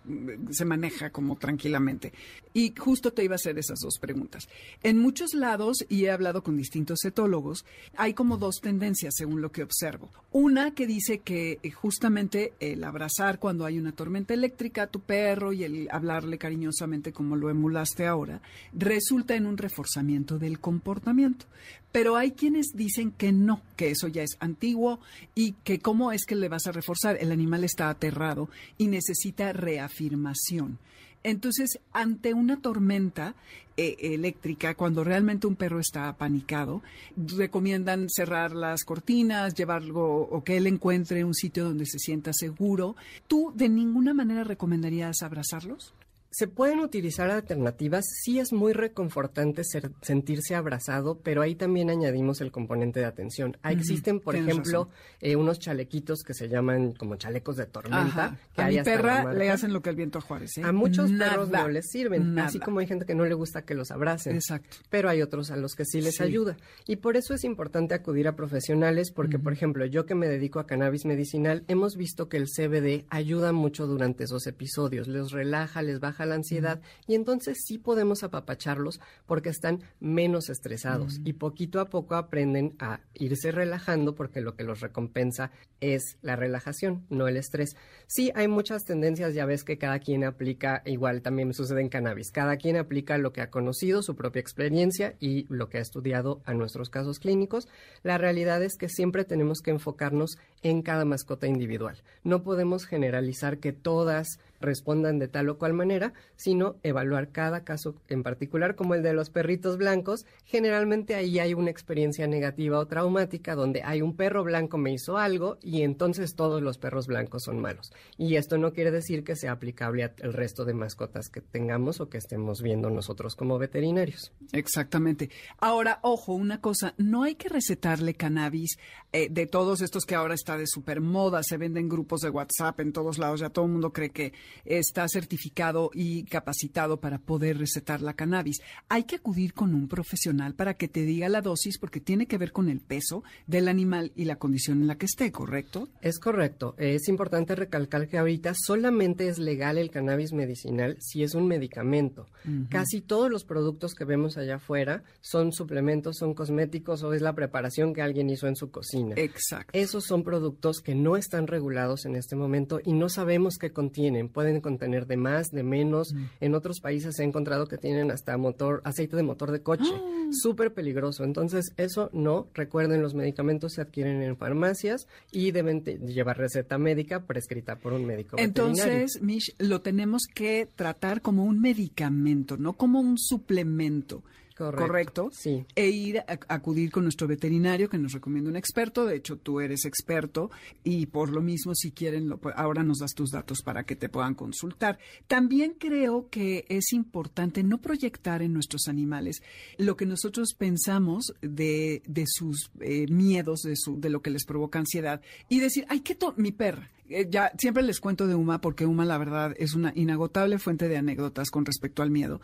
[0.50, 2.12] se maneja como tranquilamente.
[2.54, 4.48] Y justo te iba a hacer esas dos preguntas.
[4.82, 7.64] En muchos lados, y he hablado con distintos etólogos,
[7.96, 10.10] hay como dos tendencias según lo que observo.
[10.32, 15.00] Una que dice que eh, justamente el abrazar cuando hay una tormenta eléctrica a tu
[15.00, 18.40] perro y el hablarle cariñosamente como lo emulaste ahora,
[18.72, 21.46] resulta en un reforzamiento del comportamiento.
[21.92, 25.00] Pero hay quienes dicen que no, que eso ya es antiguo
[25.34, 27.16] y que cómo es que le vas a reforzar.
[27.20, 30.78] El animal está aterrado y necesita reafirmación.
[31.24, 33.34] Entonces, ante una tormenta
[33.76, 36.82] eh, eléctrica, cuando realmente un perro está apanicado,
[37.16, 42.96] recomiendan cerrar las cortinas, llevarlo o que él encuentre un sitio donde se sienta seguro.
[43.26, 45.92] ¿Tú de ninguna manera recomendarías abrazarlos?
[46.30, 49.62] Se pueden utilizar alternativas, sí es muy reconfortante
[50.02, 53.56] sentirse abrazado, pero ahí también añadimos el componente de atención.
[53.64, 58.38] existen, por ejemplo, eh, unos chalequitos que se llaman como chalecos de tormenta.
[58.54, 60.58] Que a mi perra le hacen lo que el viento a Juárez.
[60.58, 60.62] ¿eh?
[60.64, 63.74] A muchos perros no les sirven, así como hay gente que no le gusta que
[63.74, 64.34] los abracen.
[64.34, 64.76] Exacto.
[64.90, 66.56] Pero hay otros a los que sí les ayuda.
[66.86, 70.60] Y por eso es importante acudir a profesionales, porque, por ejemplo, yo que me dedico
[70.60, 75.08] a cannabis medicinal, hemos visto que el CBD ayuda mucho durante esos episodios.
[75.08, 81.20] Les relaja, les baja la ansiedad y entonces sí podemos apapacharlos porque están menos estresados
[81.24, 85.50] y poquito a poco aprenden a irse relajando porque lo que los recompensa
[85.80, 87.76] es la relajación, no el estrés.
[88.06, 92.30] Sí, hay muchas tendencias, ya ves que cada quien aplica, igual también sucede en cannabis,
[92.32, 96.40] cada quien aplica lo que ha conocido, su propia experiencia y lo que ha estudiado
[96.44, 97.68] a nuestros casos clínicos.
[98.02, 102.02] La realidad es que siempre tenemos que enfocarnos en cada mascota individual.
[102.24, 107.94] No podemos generalizar que todas respondan de tal o cual manera, sino evaluar cada caso
[108.08, 110.26] en particular, como el de los perritos blancos.
[110.44, 115.18] Generalmente ahí hay una experiencia negativa o traumática donde hay un perro blanco me hizo
[115.18, 117.92] algo y entonces todos los perros blancos son malos.
[118.16, 122.08] Y esto no quiere decir que sea aplicable al resto de mascotas que tengamos o
[122.08, 124.32] que estemos viendo nosotros como veterinarios.
[124.52, 125.30] Exactamente.
[125.58, 128.78] Ahora, ojo, una cosa, no hay que recetarle cannabis
[129.12, 132.80] eh, de todos estos que ahora está de super moda, se venden grupos de WhatsApp
[132.80, 134.32] en todos lados, ya todo el mundo cree que
[134.64, 138.60] está certificado y capacitado para poder recetar la cannabis.
[138.88, 142.38] Hay que acudir con un profesional para que te diga la dosis porque tiene que
[142.38, 145.88] ver con el peso del animal y la condición en la que esté, ¿correcto?
[146.00, 146.74] Es correcto.
[146.78, 152.26] Es importante recalcar que ahorita solamente es legal el cannabis medicinal si es un medicamento.
[152.70, 157.34] Casi todos los productos que vemos allá afuera son suplementos, son cosméticos o es la
[157.34, 159.14] preparación que alguien hizo en su cocina.
[159.16, 159.70] Exacto.
[159.72, 164.28] Esos son productos que no están regulados en este momento y no sabemos qué contienen.
[164.38, 166.14] Pueden contener de más, de menos.
[166.38, 169.90] En otros países se ha encontrado que tienen hasta motor, aceite de motor de coche.
[169.92, 170.28] Ah.
[170.30, 171.24] Súper peligroso.
[171.24, 172.46] Entonces, eso no.
[172.54, 178.06] Recuerden, los medicamentos se adquieren en farmacias y deben llevar receta médica prescrita por un
[178.06, 184.22] médico Entonces, Mish, lo tenemos que tratar como un medicamento, no como un suplemento.
[184.58, 185.30] Correcto.
[185.32, 185.64] Sí.
[185.74, 189.06] E ir a, acudir con nuestro veterinario que nos recomienda un experto.
[189.06, 190.50] De hecho, tú eres experto
[190.84, 194.08] y por lo mismo, si quieren, lo, ahora nos das tus datos para que te
[194.08, 194.98] puedan consultar.
[195.26, 199.42] También creo que es importante no proyectar en nuestros animales
[199.78, 204.44] lo que nosotros pensamos de, de sus eh, miedos, de, su, de lo que les
[204.44, 208.60] provoca ansiedad y decir, ay, qué mi perra eh, ya siempre les cuento de Uma
[208.60, 212.40] porque Uma la verdad es una inagotable fuente de anécdotas con respecto al miedo.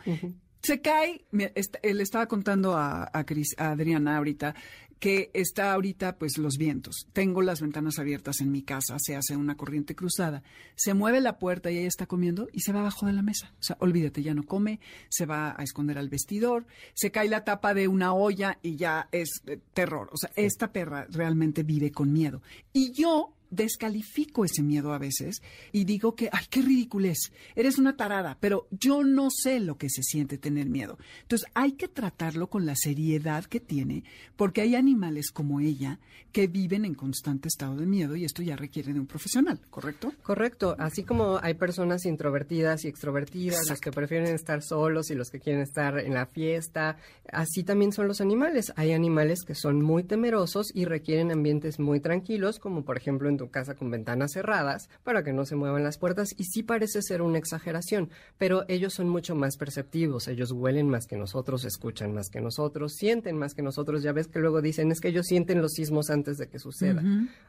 [0.61, 3.25] Se cae, le estaba contando a, a,
[3.57, 4.55] a Adriana ahorita
[4.99, 7.07] que está ahorita pues los vientos.
[7.13, 10.43] Tengo las ventanas abiertas en mi casa, se hace una corriente cruzada.
[10.75, 13.53] Se mueve la puerta y ella está comiendo y se va abajo de la mesa.
[13.59, 17.43] O sea, olvídate, ya no come, se va a esconder al vestidor, se cae la
[17.43, 20.09] tapa de una olla y ya es eh, terror.
[20.11, 22.41] O sea, esta perra realmente vive con miedo.
[22.73, 25.41] Y yo descalifico ese miedo a veces
[25.71, 29.77] y digo que, ay, qué ridículo es, eres una tarada, pero yo no sé lo
[29.77, 30.97] que se siente tener miedo.
[31.21, 34.03] Entonces hay que tratarlo con la seriedad que tiene,
[34.35, 35.99] porque hay animales como ella
[36.31, 40.11] que viven en constante estado de miedo y esto ya requiere de un profesional, ¿correcto?
[40.21, 45.29] Correcto, así como hay personas introvertidas y extrovertidas, los que prefieren estar solos y los
[45.29, 46.97] que quieren estar en la fiesta,
[47.31, 48.73] así también son los animales.
[48.75, 53.37] Hay animales que son muy temerosos y requieren ambientes muy tranquilos, como por ejemplo en
[53.37, 57.01] tu casa con ventanas cerradas para que no se muevan las puertas y sí parece
[57.01, 62.13] ser una exageración, pero ellos son mucho más perceptivos, ellos huelen más que nosotros, escuchan
[62.13, 65.25] más que nosotros, sienten más que nosotros, ya ves que luego dicen es que ellos
[65.27, 67.03] sienten los sismos antes de que suceda.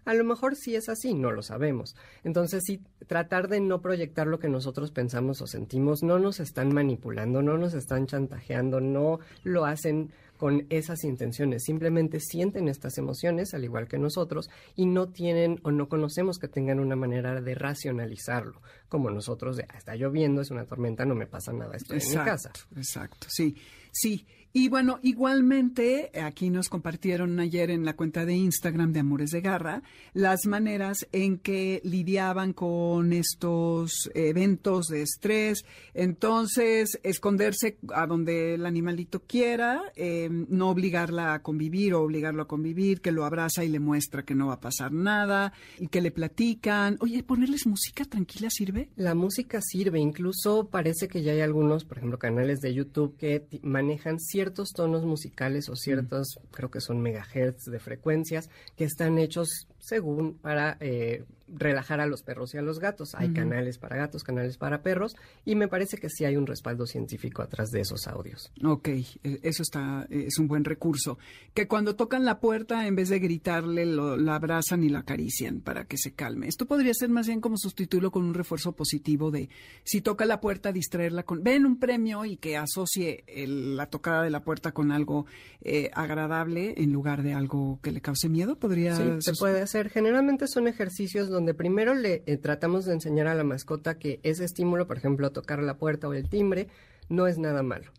[0.05, 1.97] A lo mejor sí es así, no lo sabemos.
[2.25, 6.73] Entonces sí, tratar de no proyectar lo que nosotros pensamos o sentimos, no nos están
[6.73, 13.55] manipulando, no nos están chantajeando, no lo hacen con esas intenciones, simplemente sienten estas emociones
[13.55, 17.55] al igual que nosotros y no tienen o no conocemos que tengan una manera de
[17.55, 22.01] racionalizarlo, como nosotros de, ah, está lloviendo, es una tormenta, no me pasa nada, estoy
[22.01, 22.51] en mi casa.
[22.77, 23.57] Exacto, sí.
[23.99, 24.27] Sí,
[24.59, 29.43] y bueno, igualmente, aquí nos compartieron ayer en la cuenta de Instagram de Amores de
[29.43, 29.83] Garra
[30.15, 35.67] las maneras en que lidiaban con estos eventos de estrés.
[35.93, 42.49] Entonces, esconderse a donde el animalito quiera, em, no obligarla a convivir o obligarlo a
[42.49, 46.01] convivir, que lo abraza y le muestra que no va a pasar nada y que
[46.01, 46.97] le platican.
[47.01, 48.89] Oye, ¿ponerles música tranquila sirve?
[48.97, 53.47] La música sirve, incluso parece que ya hay algunos, por ejemplo, canales de YouTube que
[53.61, 59.19] manejan ciertos ciertos tonos musicales o ciertos, creo que son megahertz de frecuencias, que están
[59.19, 63.15] hechos según para eh, relajar a los perros y a los gatos.
[63.15, 66.87] Hay canales para gatos, canales para perros, y me parece que sí hay un respaldo
[66.87, 68.53] científico atrás de esos audios.
[68.65, 71.19] Ok, e, eso está, es un buen recurso.
[71.55, 75.61] Que cuando tocan la puerta, en vez de gritarle, lo, la abrazan y la acarician
[75.61, 76.49] para que se calme.
[76.49, 79.49] Esto podría ser más bien como sustituirlo con un refuerzo positivo de
[79.85, 84.31] si toca la puerta, distraerla con, ven un premio y que asocie la tocada de
[84.31, 85.27] la puerta con algo
[85.63, 88.59] eh, agradable en lugar de algo que le cause miedo.
[88.59, 93.27] Podría sí, se puede hacer Generalmente son ejercicios donde primero le eh, tratamos de enseñar
[93.27, 96.69] a la mascota que ese estímulo, por ejemplo, tocar la puerta o el timbre,
[97.09, 97.93] no es nada malo.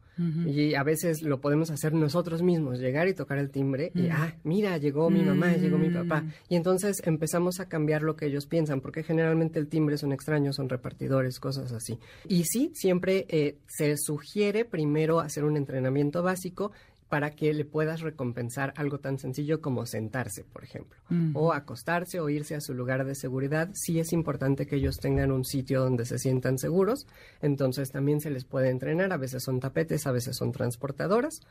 [0.48, 4.36] Y a veces lo podemos hacer nosotros mismos, llegar y tocar el timbre y, ah,
[4.44, 6.22] mira, llegó mi mamá, llegó mi papá.
[6.22, 6.32] Mm.
[6.50, 10.56] Y entonces empezamos a cambiar lo que ellos piensan, porque generalmente el timbre son extraños,
[10.56, 12.00] son repartidores, cosas así.
[12.28, 16.72] Y sí, siempre eh, se sugiere primero hacer un entrenamiento básico
[17.10, 21.00] para que le puedas recompensar algo tan sencillo como sentarse, por ejemplo,
[21.34, 23.70] o acostarse o irse a su lugar de seguridad.
[23.74, 27.08] Sí es importante que ellos tengan un sitio donde se sientan seguros,
[27.42, 31.42] entonces también se les puede entrenar, a veces son tapetes, a veces son transportadoras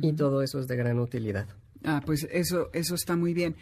[0.00, 1.46] y todo eso es de gran utilidad.
[1.86, 3.56] Ah, pues eso, eso está muy bien.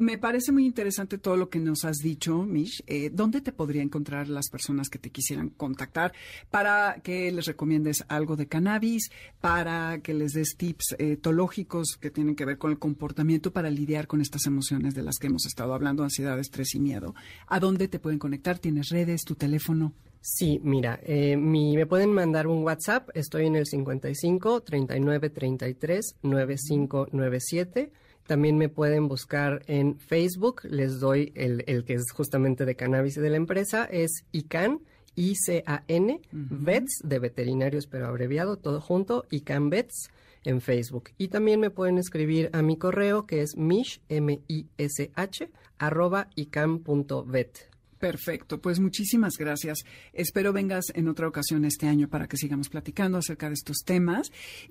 [0.00, 2.82] me parece muy interesante todo lo que nos has dicho, Mish.
[2.88, 6.12] Eh, ¿Dónde te podría encontrar las personas que te quisieran contactar
[6.50, 9.10] para que les recomiendes algo de cannabis,
[9.40, 14.08] para que les des tips etológicos que tienen que ver con el comportamiento para lidiar
[14.08, 17.14] con estas emociones de las que hemos estado hablando, ansiedad, estrés y miedo?
[17.46, 18.58] ¿A dónde te pueden conectar?
[18.58, 19.94] ¿Tienes redes, tu teléfono?
[20.20, 23.08] Sí, mira, eh, me pueden mandar un WhatsApp.
[23.14, 27.92] Estoy en el 55 39 33 9597.
[28.26, 30.62] También me pueden buscar en Facebook.
[30.64, 33.86] Les doy el, que es justamente de cannabis y de la empresa.
[33.86, 34.80] Es ICAN,
[35.14, 40.10] I-C-A-N, VETS, de veterinarios pero abreviado, todo junto, ICAN VETS
[40.44, 41.10] en Facebook.
[41.16, 47.77] Y también me pueden escribir a mi correo que es mish, M-I-S-H, arroba ican.vet.
[47.98, 49.80] Perfecto, pues muchísimas gracias.
[50.12, 54.30] Espero vengas en otra ocasión este año para que sigamos platicando acerca de estos temas.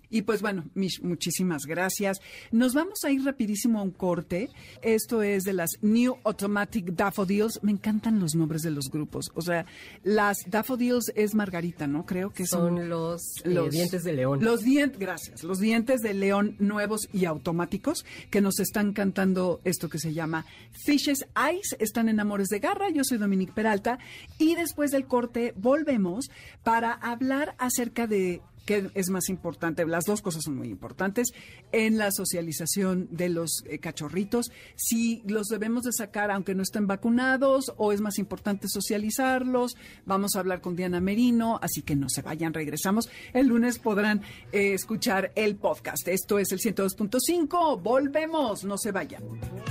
[0.09, 2.19] Y pues bueno, Mish, muchísimas gracias.
[2.51, 4.49] Nos vamos a ir rapidísimo a un corte.
[4.81, 7.59] Esto es de las New Automatic Daffodils.
[7.63, 9.29] Me encantan los nombres de los grupos.
[9.35, 9.65] O sea,
[10.03, 12.05] las Daffodils es Margarita, ¿no?
[12.05, 14.41] Creo que son, los, eh, los dientes de león.
[14.41, 15.43] Los dientes, gracias.
[15.43, 20.45] Los dientes de león nuevos y automáticos que nos están cantando esto que se llama
[20.71, 21.75] Fishes Eyes.
[21.79, 22.89] Están en Amores de Garra.
[22.89, 23.99] Yo soy Dominique Peralta.
[24.38, 26.30] Y después del corte volvemos
[26.63, 29.86] para hablar acerca de ¿Qué es más importante?
[29.86, 31.30] Las dos cosas son muy importantes.
[31.71, 36.86] En la socialización de los eh, cachorritos, si los debemos de sacar aunque no estén
[36.86, 39.77] vacunados o es más importante socializarlos.
[40.06, 43.10] Vamos a hablar con Diana Merino, así que no se vayan, regresamos.
[43.34, 46.06] El lunes podrán eh, escuchar el podcast.
[46.10, 47.82] Esto es el 102.5.
[47.82, 49.23] Volvemos, no se vayan.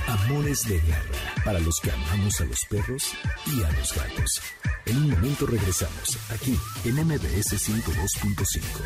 [0.06, 3.12] Amores de guerra para los que amamos a los perros
[3.46, 4.40] y a los gatos.
[4.86, 8.85] En un momento regresamos, aquí en MBS 102.5.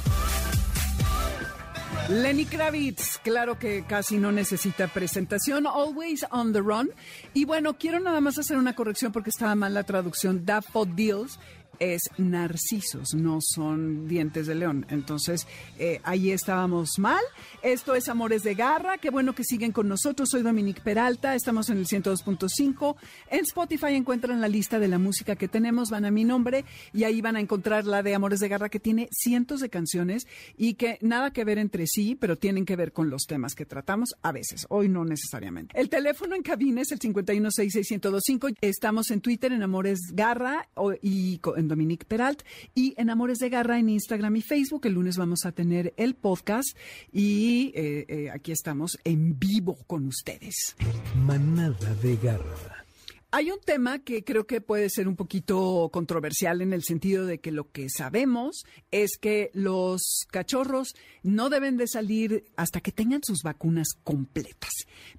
[2.11, 6.89] Lenny Kravitz, claro que casi no necesita presentación, Always on the Run.
[7.33, 10.45] Y bueno, quiero nada más hacer una corrección porque estaba mal la traducción.
[10.45, 11.39] Daffodils
[11.81, 14.85] es narcisos, no son dientes de león.
[14.89, 15.47] Entonces,
[15.79, 17.23] eh, ahí estábamos mal.
[17.63, 18.99] Esto es Amores de Garra.
[18.99, 20.29] Qué bueno que siguen con nosotros.
[20.29, 21.33] Soy Dominique Peralta.
[21.33, 22.95] Estamos en el 102.5.
[23.31, 25.89] En Spotify encuentran la lista de la música que tenemos.
[25.89, 28.79] Van a mi nombre y ahí van a encontrar la de Amores de Garra que
[28.79, 32.93] tiene cientos de canciones y que nada que ver entre sí, pero tienen que ver
[32.93, 34.67] con los temas que tratamos a veces.
[34.69, 35.79] Hoy no necesariamente.
[35.79, 38.55] El teléfono en cabina es el 5166125.
[38.61, 40.69] Estamos en Twitter en Amores Garra
[41.01, 42.43] y en Dominique Peralt
[42.75, 44.85] y en Amores de Garra en Instagram y Facebook.
[44.85, 46.77] El lunes vamos a tener el podcast
[47.11, 50.75] y eh, eh, aquí estamos en vivo con ustedes.
[51.15, 52.85] Manada de Garra.
[53.33, 57.39] Hay un tema que creo que puede ser un poquito controversial en el sentido de
[57.39, 63.23] que lo que sabemos es que los cachorros no deben de salir hasta que tengan
[63.23, 64.71] sus vacunas completas.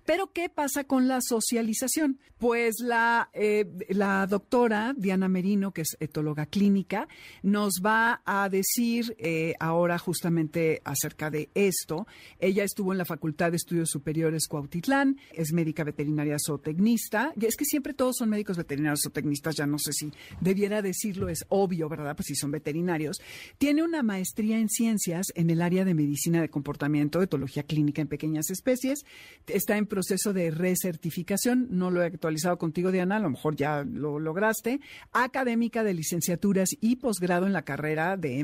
[0.05, 2.19] Pero ¿qué pasa con la socialización?
[2.39, 7.07] Pues la, eh, la doctora Diana Merino, que es etóloga clínica,
[7.43, 12.09] nos va a decir eh, ahora justamente acerca de esto.
[12.41, 17.33] Ella estuvo en la Facultad de Estudios Superiores Cuautitlán, es médica veterinaria zootecnista.
[17.41, 20.11] Y es que siempre todos son médicos veterinarios o tecnistas, ya no sé si
[20.41, 22.17] debiera decirlo, es obvio, ¿verdad?
[22.17, 23.21] Pues si son veterinarios.
[23.59, 28.09] Tiene una maestría en ciencias en el área de medicina de comportamiento, etología clínica en
[28.09, 29.05] pequeñas especies.
[29.47, 33.85] Está en proceso de recertificación, no lo he actualizado contigo, Diana, a lo mejor ya
[33.85, 34.81] lo lograste.
[35.13, 38.43] Académica de licenciaturas y posgrado en la carrera de,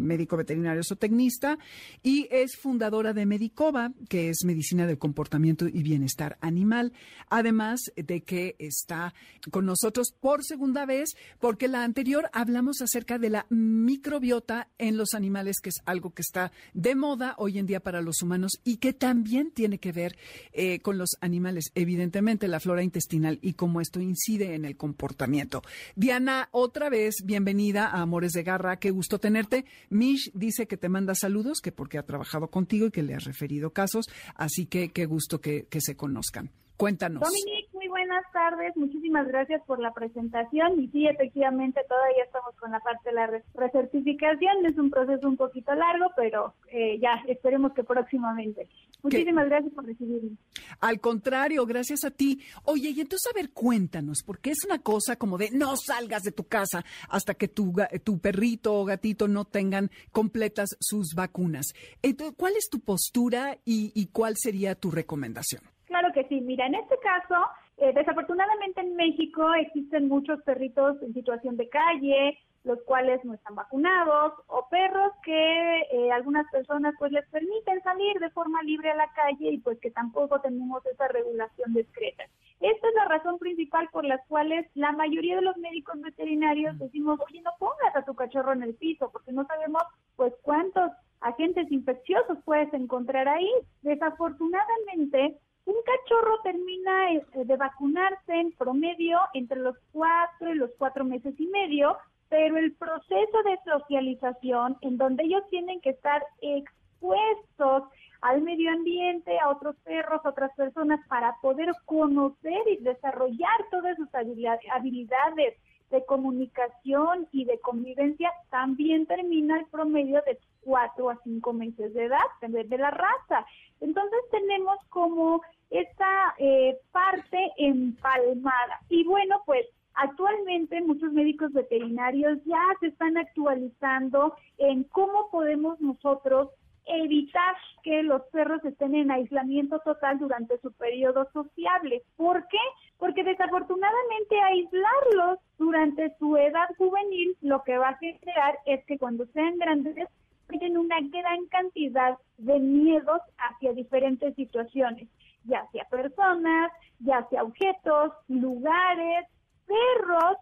[0.00, 1.56] médico veterinario zootecnista
[2.02, 6.92] y es fundadora de Medicova, que es medicina del comportamiento y bienestar animal.
[7.30, 9.14] Además de que está
[9.52, 15.14] con nosotros por segunda vez, porque la anterior hablamos acerca de la microbiota en los
[15.14, 18.78] animales, que es algo que está de moda hoy en día para los humanos y
[18.78, 20.18] que también tiene que ver
[20.52, 25.60] eh, con los animales, evidentemente la flora intestinal y cómo esto incide en el comportamiento.
[25.96, 29.66] Diana, otra vez, bienvenida a Amores de Garra, qué gusto tenerte.
[29.90, 33.24] Mish dice que te manda saludos, que porque ha trabajado contigo y que le has
[33.24, 36.50] referido casos, así que qué gusto que, se conozcan.
[36.78, 37.22] Cuéntanos.
[37.22, 38.76] Dominique, muy buenas tardes.
[38.76, 40.80] Muchísimas gracias por la presentación.
[40.80, 44.66] Y sí, efectivamente, todavía estamos con la parte de la recertificación.
[44.66, 48.68] Es un proceso un poquito largo, pero eh, ya esperemos que próximamente.
[49.02, 50.36] Muchísimas gracias por recibirme.
[50.80, 52.40] Al contrario, gracias a ti.
[52.64, 56.32] Oye, y entonces, a ver, cuéntanos, porque es una cosa como de no salgas de
[56.32, 57.72] tu casa hasta que tu,
[58.04, 61.74] tu perrito o gatito no tengan completas sus vacunas.
[62.02, 65.62] Entonces, ¿cuál es tu postura y cuál sería tu recomendación?
[65.88, 66.40] Claro que sí.
[66.42, 67.34] Mira, en este caso,
[67.78, 73.54] eh, desafortunadamente en México existen muchos perritos en situación de calle, los cuales no están
[73.54, 78.96] vacunados, o perros que eh, algunas personas pues les permiten salir de forma libre a
[78.96, 82.24] la calle y pues que tampoco tenemos esa regulación discreta.
[82.60, 87.20] Esta es la razón principal por las cuales la mayoría de los médicos veterinarios decimos,
[87.28, 89.84] oye, no pongas a tu cachorro en el piso, porque no sabemos
[90.16, 93.50] pues cuántos agentes infecciosos puedes encontrar ahí.
[93.82, 101.04] Desafortunadamente, un cachorro termina eh, de vacunarse en promedio entre los cuatro y los cuatro
[101.04, 101.98] meses y medio,
[102.30, 107.82] pero el proceso de socialización en donde ellos tienen que estar expuestos
[108.22, 113.94] al medio ambiente, a otros perros, a otras personas, para poder conocer y desarrollar todas
[113.96, 115.54] sus habilidades
[115.90, 122.06] de comunicación y de convivencia, también termina el promedio de cuatro a cinco meses de
[122.06, 123.46] edad, de la raza.
[123.80, 125.40] Entonces tenemos como
[125.70, 128.80] esta eh, parte empalmada.
[128.88, 136.50] Y bueno, pues actualmente muchos médicos veterinarios ya se están actualizando en cómo podemos nosotros
[136.88, 142.02] evitar que los perros estén en aislamiento total durante su periodo sociable.
[142.16, 142.58] ¿Por qué?
[142.98, 149.26] Porque desafortunadamente aislarlos durante su edad juvenil lo que va a generar es que cuando
[149.26, 150.08] sean grandes
[150.48, 155.08] tienen una gran cantidad de miedos hacia diferentes situaciones
[155.44, 159.26] ya sea personas, ya sea objetos, lugares,
[159.66, 160.36] perros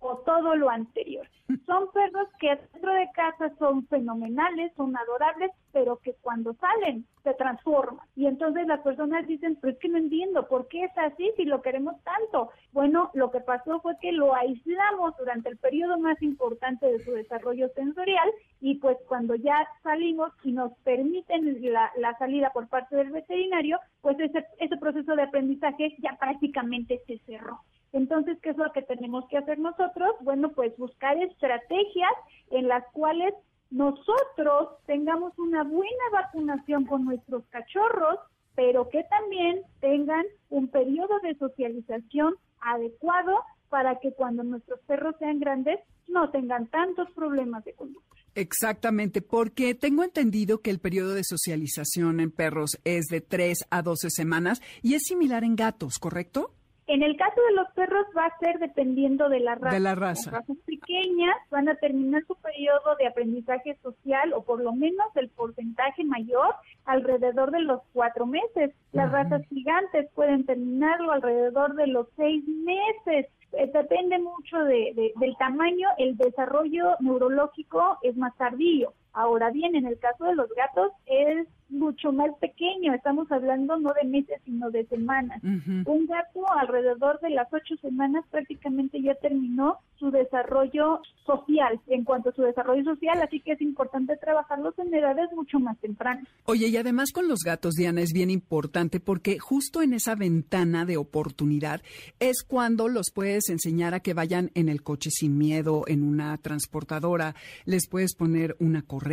[0.00, 1.26] o todo lo anterior.
[1.66, 7.34] Son perros que dentro de casa son fenomenales, son adorables, pero que cuando salen se
[7.34, 8.04] transforman.
[8.14, 11.44] Y entonces las personas dicen, pero es que no entiendo, ¿por qué es así si
[11.44, 12.50] lo queremos tanto?
[12.72, 17.12] Bueno, lo que pasó fue que lo aislamos durante el periodo más importante de su
[17.12, 18.28] desarrollo sensorial
[18.60, 23.78] y pues cuando ya salimos y nos permiten la, la salida por parte del veterinario,
[24.00, 27.60] pues ese, ese proceso de aprendizaje ya prácticamente se cerró.
[27.96, 30.10] Entonces, ¿qué es lo que tenemos que hacer nosotros?
[30.20, 32.12] Bueno, pues buscar estrategias
[32.50, 33.32] en las cuales
[33.70, 38.18] nosotros tengamos una buena vacunación con nuestros cachorros,
[38.54, 43.32] pero que también tengan un periodo de socialización adecuado
[43.70, 48.14] para que cuando nuestros perros sean grandes no tengan tantos problemas de conducta.
[48.34, 53.80] Exactamente, porque tengo entendido que el periodo de socialización en perros es de 3 a
[53.80, 56.52] 12 semanas y es similar en gatos, ¿correcto?
[56.88, 59.74] En el caso de los perros va a ser dependiendo de la raza.
[59.74, 60.30] De la raza.
[60.30, 65.06] Las razas pequeñas van a terminar su periodo de aprendizaje social o por lo menos
[65.16, 68.72] el porcentaje mayor alrededor de los cuatro meses.
[68.92, 73.26] Las razas gigantes pueden terminarlo alrededor de los seis meses.
[73.52, 78.92] Eh, depende mucho de, del tamaño, el desarrollo neurológico es más tardío.
[79.16, 83.92] Ahora bien, en el caso de los gatos es mucho más pequeño, estamos hablando no
[83.94, 85.42] de meses, sino de semanas.
[85.42, 92.28] Un gato alrededor de las ocho semanas prácticamente ya terminó su desarrollo social, en cuanto
[92.28, 96.26] a su desarrollo social, así que es importante trabajarlos en edades mucho más tempranas.
[96.44, 100.84] Oye, y además con los gatos, Diana, es bien importante porque justo en esa ventana
[100.84, 101.80] de oportunidad
[102.20, 106.36] es cuando los puedes enseñar a que vayan en el coche sin miedo, en una
[106.36, 109.05] transportadora, les puedes poner una correa,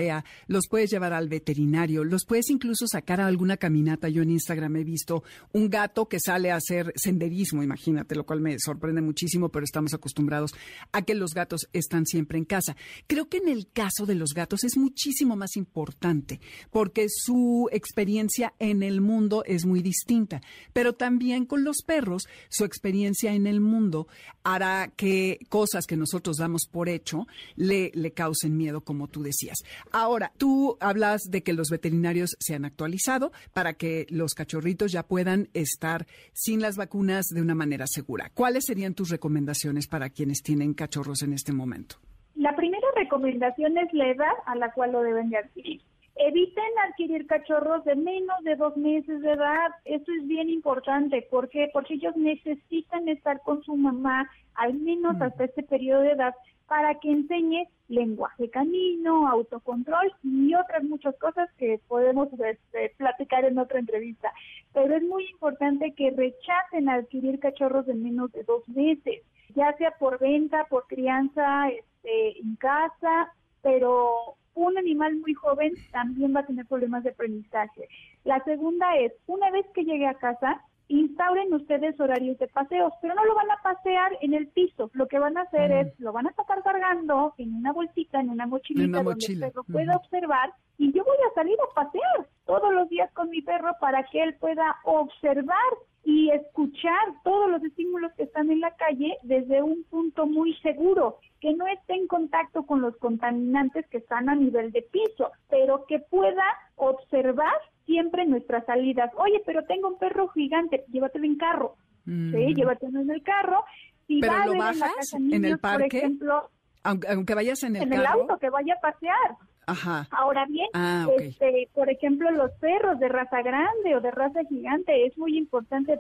[0.48, 4.10] los puedes llevar al veterinario, los puedes incluso sacar a alguna caminata.
[4.10, 8.42] Yo en Instagram he visto un gato que sale a hacer senderismo, imagínate, lo cual
[8.42, 10.54] me sorprende muchísimo, pero estamos acostumbrados
[10.92, 12.76] a que los gatos están siempre en casa.
[13.08, 16.40] Creo que en el caso de los gatos es muchísimo más importante
[16.72, 20.42] porque su experiencia en el mundo es muy distinta,
[20.74, 24.08] pero también con los perros su experiencia en el mundo
[24.44, 29.60] hará que cosas que nosotros damos por hecho le, le causen miedo, como tú decías.
[29.92, 35.04] Ahora, tú hablas de que los veterinarios se han actualizado para que los cachorritos ya
[35.04, 38.32] puedan estar sin las vacunas de una manera segura.
[38.34, 41.98] ¿Cuáles serían tus recomendaciones para quienes tienen cachorros en este momento?
[42.36, 45.82] La primera recomendación es la edad a la cual lo deben de adquirir.
[46.16, 49.72] Eviten adquirir cachorros de menos de dos meses de edad.
[49.86, 51.28] Esto es bien importante.
[51.30, 51.70] ¿Por qué?
[51.74, 55.24] Porque ellos necesitan estar con su mamá al menos mm.
[55.24, 56.36] hasta este periodo de edad
[56.68, 63.58] para que enseñe lenguaje canino, autocontrol y otras muchas cosas que podemos este, platicar en
[63.58, 64.32] otra entrevista.
[64.74, 69.22] Pero es muy importante que rechacen adquirir cachorros de menos de dos meses,
[69.56, 76.36] ya sea por venta, por crianza este, en casa, pero un animal muy joven también
[76.36, 77.88] va a tener problemas de aprendizaje.
[78.24, 83.16] La segunda es, una vez que llegue a casa, instauren ustedes horarios de paseos, pero
[83.16, 84.90] no lo van a pasear en el piso.
[84.94, 88.30] Lo que van a hacer es, lo van a estar cargando en una bolsita, en
[88.30, 92.74] una mochilita, donde el perro pueda observar y yo voy a salir a pasear todos
[92.74, 95.58] los días con mi perro para que él pueda observar
[96.04, 101.20] y escuchar todos los estímulos que están en la calle desde un punto muy seguro,
[101.40, 105.86] que no esté en contacto con los contaminantes que están a nivel de piso, pero
[105.88, 106.44] que pueda
[106.76, 107.54] observar
[107.86, 109.12] siempre nuestras salidas.
[109.16, 111.76] Oye, pero tengo un perro gigante, llévatelo en carro.
[112.06, 112.54] Sí, mm.
[112.54, 113.64] llévatelo en el carro.
[114.08, 115.88] Si ¿Pero lo bajas en, el parque?
[115.88, 116.50] Por ejemplo,
[116.84, 119.38] aunque, vayas en el en el auto, que vaya a pasear.
[119.66, 120.08] Ajá.
[120.12, 125.06] Ahora bien, ah, este, por ejemplo, los perros de raza grande o de raza gigante,
[125.06, 126.00] es muy importante,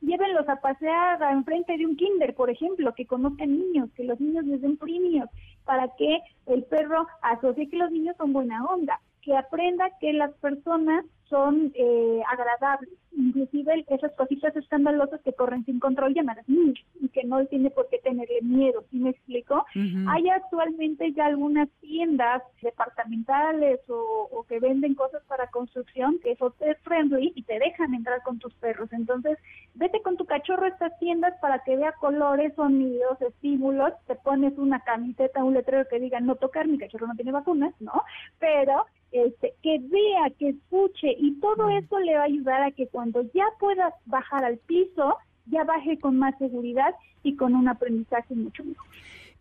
[0.00, 4.44] llévenlos a pasear enfrente de un kinder, por ejemplo, que conozcan niños, que los niños
[4.46, 5.28] les den premios,
[5.64, 10.32] para que el perro asocie que los niños son buena onda, que aprenda que las
[10.34, 17.08] personas son eh, agradables, inclusive esas cositas escandalosas que corren sin control llamadas niños y
[17.08, 19.64] que no tiene por qué tenerle miedo, ¿sí me explico?
[20.08, 26.52] Hay actualmente ya algunas tiendas departamentales o, que venden cosas para construcción que son
[26.82, 29.38] friendly y te dejan entrar con tus perros, entonces
[29.74, 34.58] vete con tu cachorro a estas tiendas para que vea colores, sonidos, estímulos, te pones
[34.58, 38.02] una camiseta, un letrero que diga no tocar, mi cachorro no tiene vacunas, ¿no?
[38.38, 42.88] Pero este, que vea, que escuche y todo eso le va a ayudar a que
[42.88, 48.34] cuando ya pueda bajar al piso, ya baje con más seguridad y con un aprendizaje
[48.34, 48.86] mucho mejor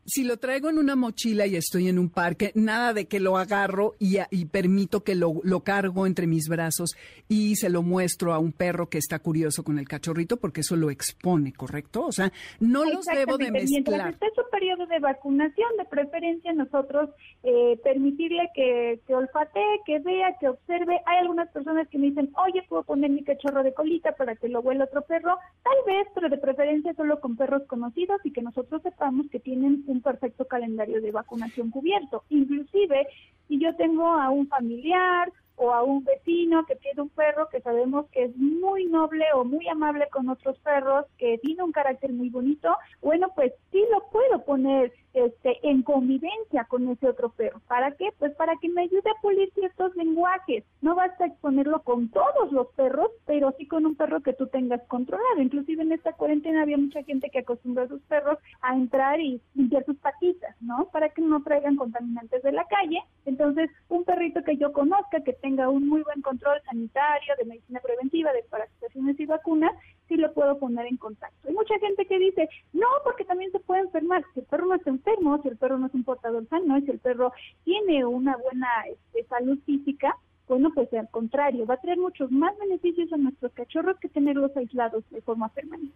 [0.05, 3.37] si lo traigo en una mochila y estoy en un parque, nada de que lo
[3.37, 6.95] agarro y, permito que lo, cargo entre mis brazos
[7.29, 10.75] y se lo muestro a un perro que está curioso con el cachorrito porque eso
[10.75, 12.05] lo expone, ¿correcto?
[12.05, 13.69] O sea, no los debo de mezclar.
[13.69, 17.09] Mientras esté su periodo de vacunación, de preferencia nosotros
[17.43, 20.99] eh, permitirle que, que olfatee, que vea, que observe.
[21.05, 24.49] Hay algunas personas que me dicen, oye, puedo poner mi cachorro de colita para que
[24.49, 25.37] lo huela otro perro.
[25.63, 29.83] Tal vez, pero de preferencia solo con perros conocidos y que nosotros sepamos que tienen
[29.91, 32.23] un perfecto calendario de vacunación cubierto.
[32.29, 33.07] Inclusive,
[33.47, 35.31] si yo tengo a un familiar
[35.61, 39.45] o a un vecino que tiene un perro que sabemos que es muy noble o
[39.45, 44.09] muy amable con otros perros, que tiene un carácter muy bonito, bueno, pues sí lo
[44.09, 47.61] puedo poner este, en convivencia con ese otro perro.
[47.67, 48.09] ¿Para qué?
[48.17, 50.63] Pues para que me ayude a pulir ciertos lenguajes.
[50.81, 54.81] No basta exponerlo con todos los perros, pero sí con un perro que tú tengas
[54.87, 55.41] controlado.
[55.41, 59.41] Inclusive en esta cuarentena había mucha gente que acostumbra a sus perros a entrar y
[59.53, 60.87] limpiar sus patitas, ¿no?
[60.91, 63.03] Para que no traigan contaminantes de la calle.
[63.25, 67.79] Entonces, un perrito que yo conozca, que tenga un muy buen control sanitario, de medicina
[67.79, 69.71] preventiva, de parasitaciones y vacunas,
[70.07, 71.47] sí lo puedo poner en contacto.
[71.47, 74.23] Hay mucha gente que dice, no, porque también se puede enfermar.
[74.33, 76.91] Si el perro no está enfermo, si el perro no es un portador sano, si
[76.91, 77.31] el perro
[77.63, 80.17] tiene una buena este, salud física,
[80.51, 84.51] bueno, pues al contrario, va a traer muchos más beneficios a nuestros cachorros que tenerlos
[84.57, 85.95] aislados de forma permanente.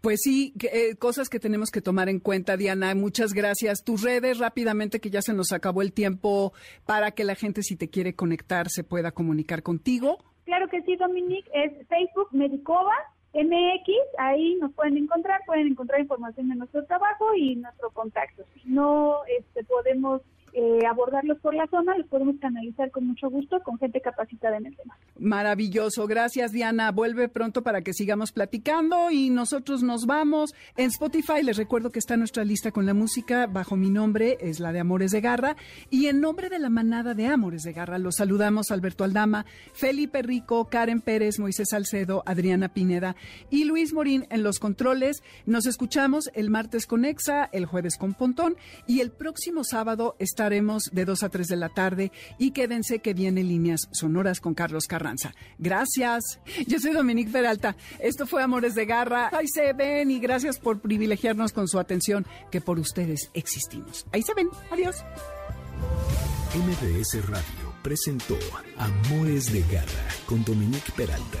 [0.00, 2.94] Pues sí, eh, cosas que tenemos que tomar en cuenta, Diana.
[2.94, 3.82] Muchas gracias.
[3.82, 6.52] Tus redes rápidamente, que ya se nos acabó el tiempo,
[6.86, 10.18] para que la gente, si te quiere conectar, se pueda comunicar contigo.
[10.44, 11.50] Claro que sí, Dominique.
[11.52, 12.94] Es Facebook Medicova
[13.34, 13.88] MX.
[14.18, 18.44] Ahí nos pueden encontrar, pueden encontrar información de nuestro trabajo y nuestro contacto.
[18.54, 20.22] Si no este, podemos
[20.52, 24.66] eh, abordarlos por la zona, los podemos canalizar con mucho gusto con gente capacitada en
[24.66, 24.96] el tema.
[25.18, 26.90] Maravilloso, gracias Diana.
[26.92, 30.54] Vuelve pronto para que sigamos platicando y nosotros nos vamos.
[30.76, 34.60] En Spotify les recuerdo que está nuestra lista con la música bajo mi nombre, es
[34.60, 35.56] la de Amores de Garra.
[35.90, 40.22] Y en nombre de la manada de Amores de Garra los saludamos Alberto Aldama, Felipe
[40.22, 43.16] Rico, Karen Pérez, Moisés Salcedo, Adriana Pineda
[43.50, 45.22] y Luis Morín en los controles.
[45.46, 50.84] Nos escuchamos el martes con Exa, el jueves con Pontón y el próximo sábado estaremos
[50.92, 54.84] de 2 a 3 de la tarde y quédense que viene líneas sonoras con Carlos
[54.86, 55.34] Carranza.
[55.58, 56.38] Gracias.
[56.68, 57.74] Yo soy Dominique Peralta.
[57.98, 59.30] Esto fue Amores de Garra.
[59.32, 64.06] Ahí se ven y gracias por privilegiarnos con su atención, que por ustedes existimos.
[64.12, 64.48] Ahí se ven.
[64.70, 65.02] Adiós.
[66.54, 68.38] MBS Radio presentó
[68.76, 71.40] Amores de Garra con Dominique Peralta.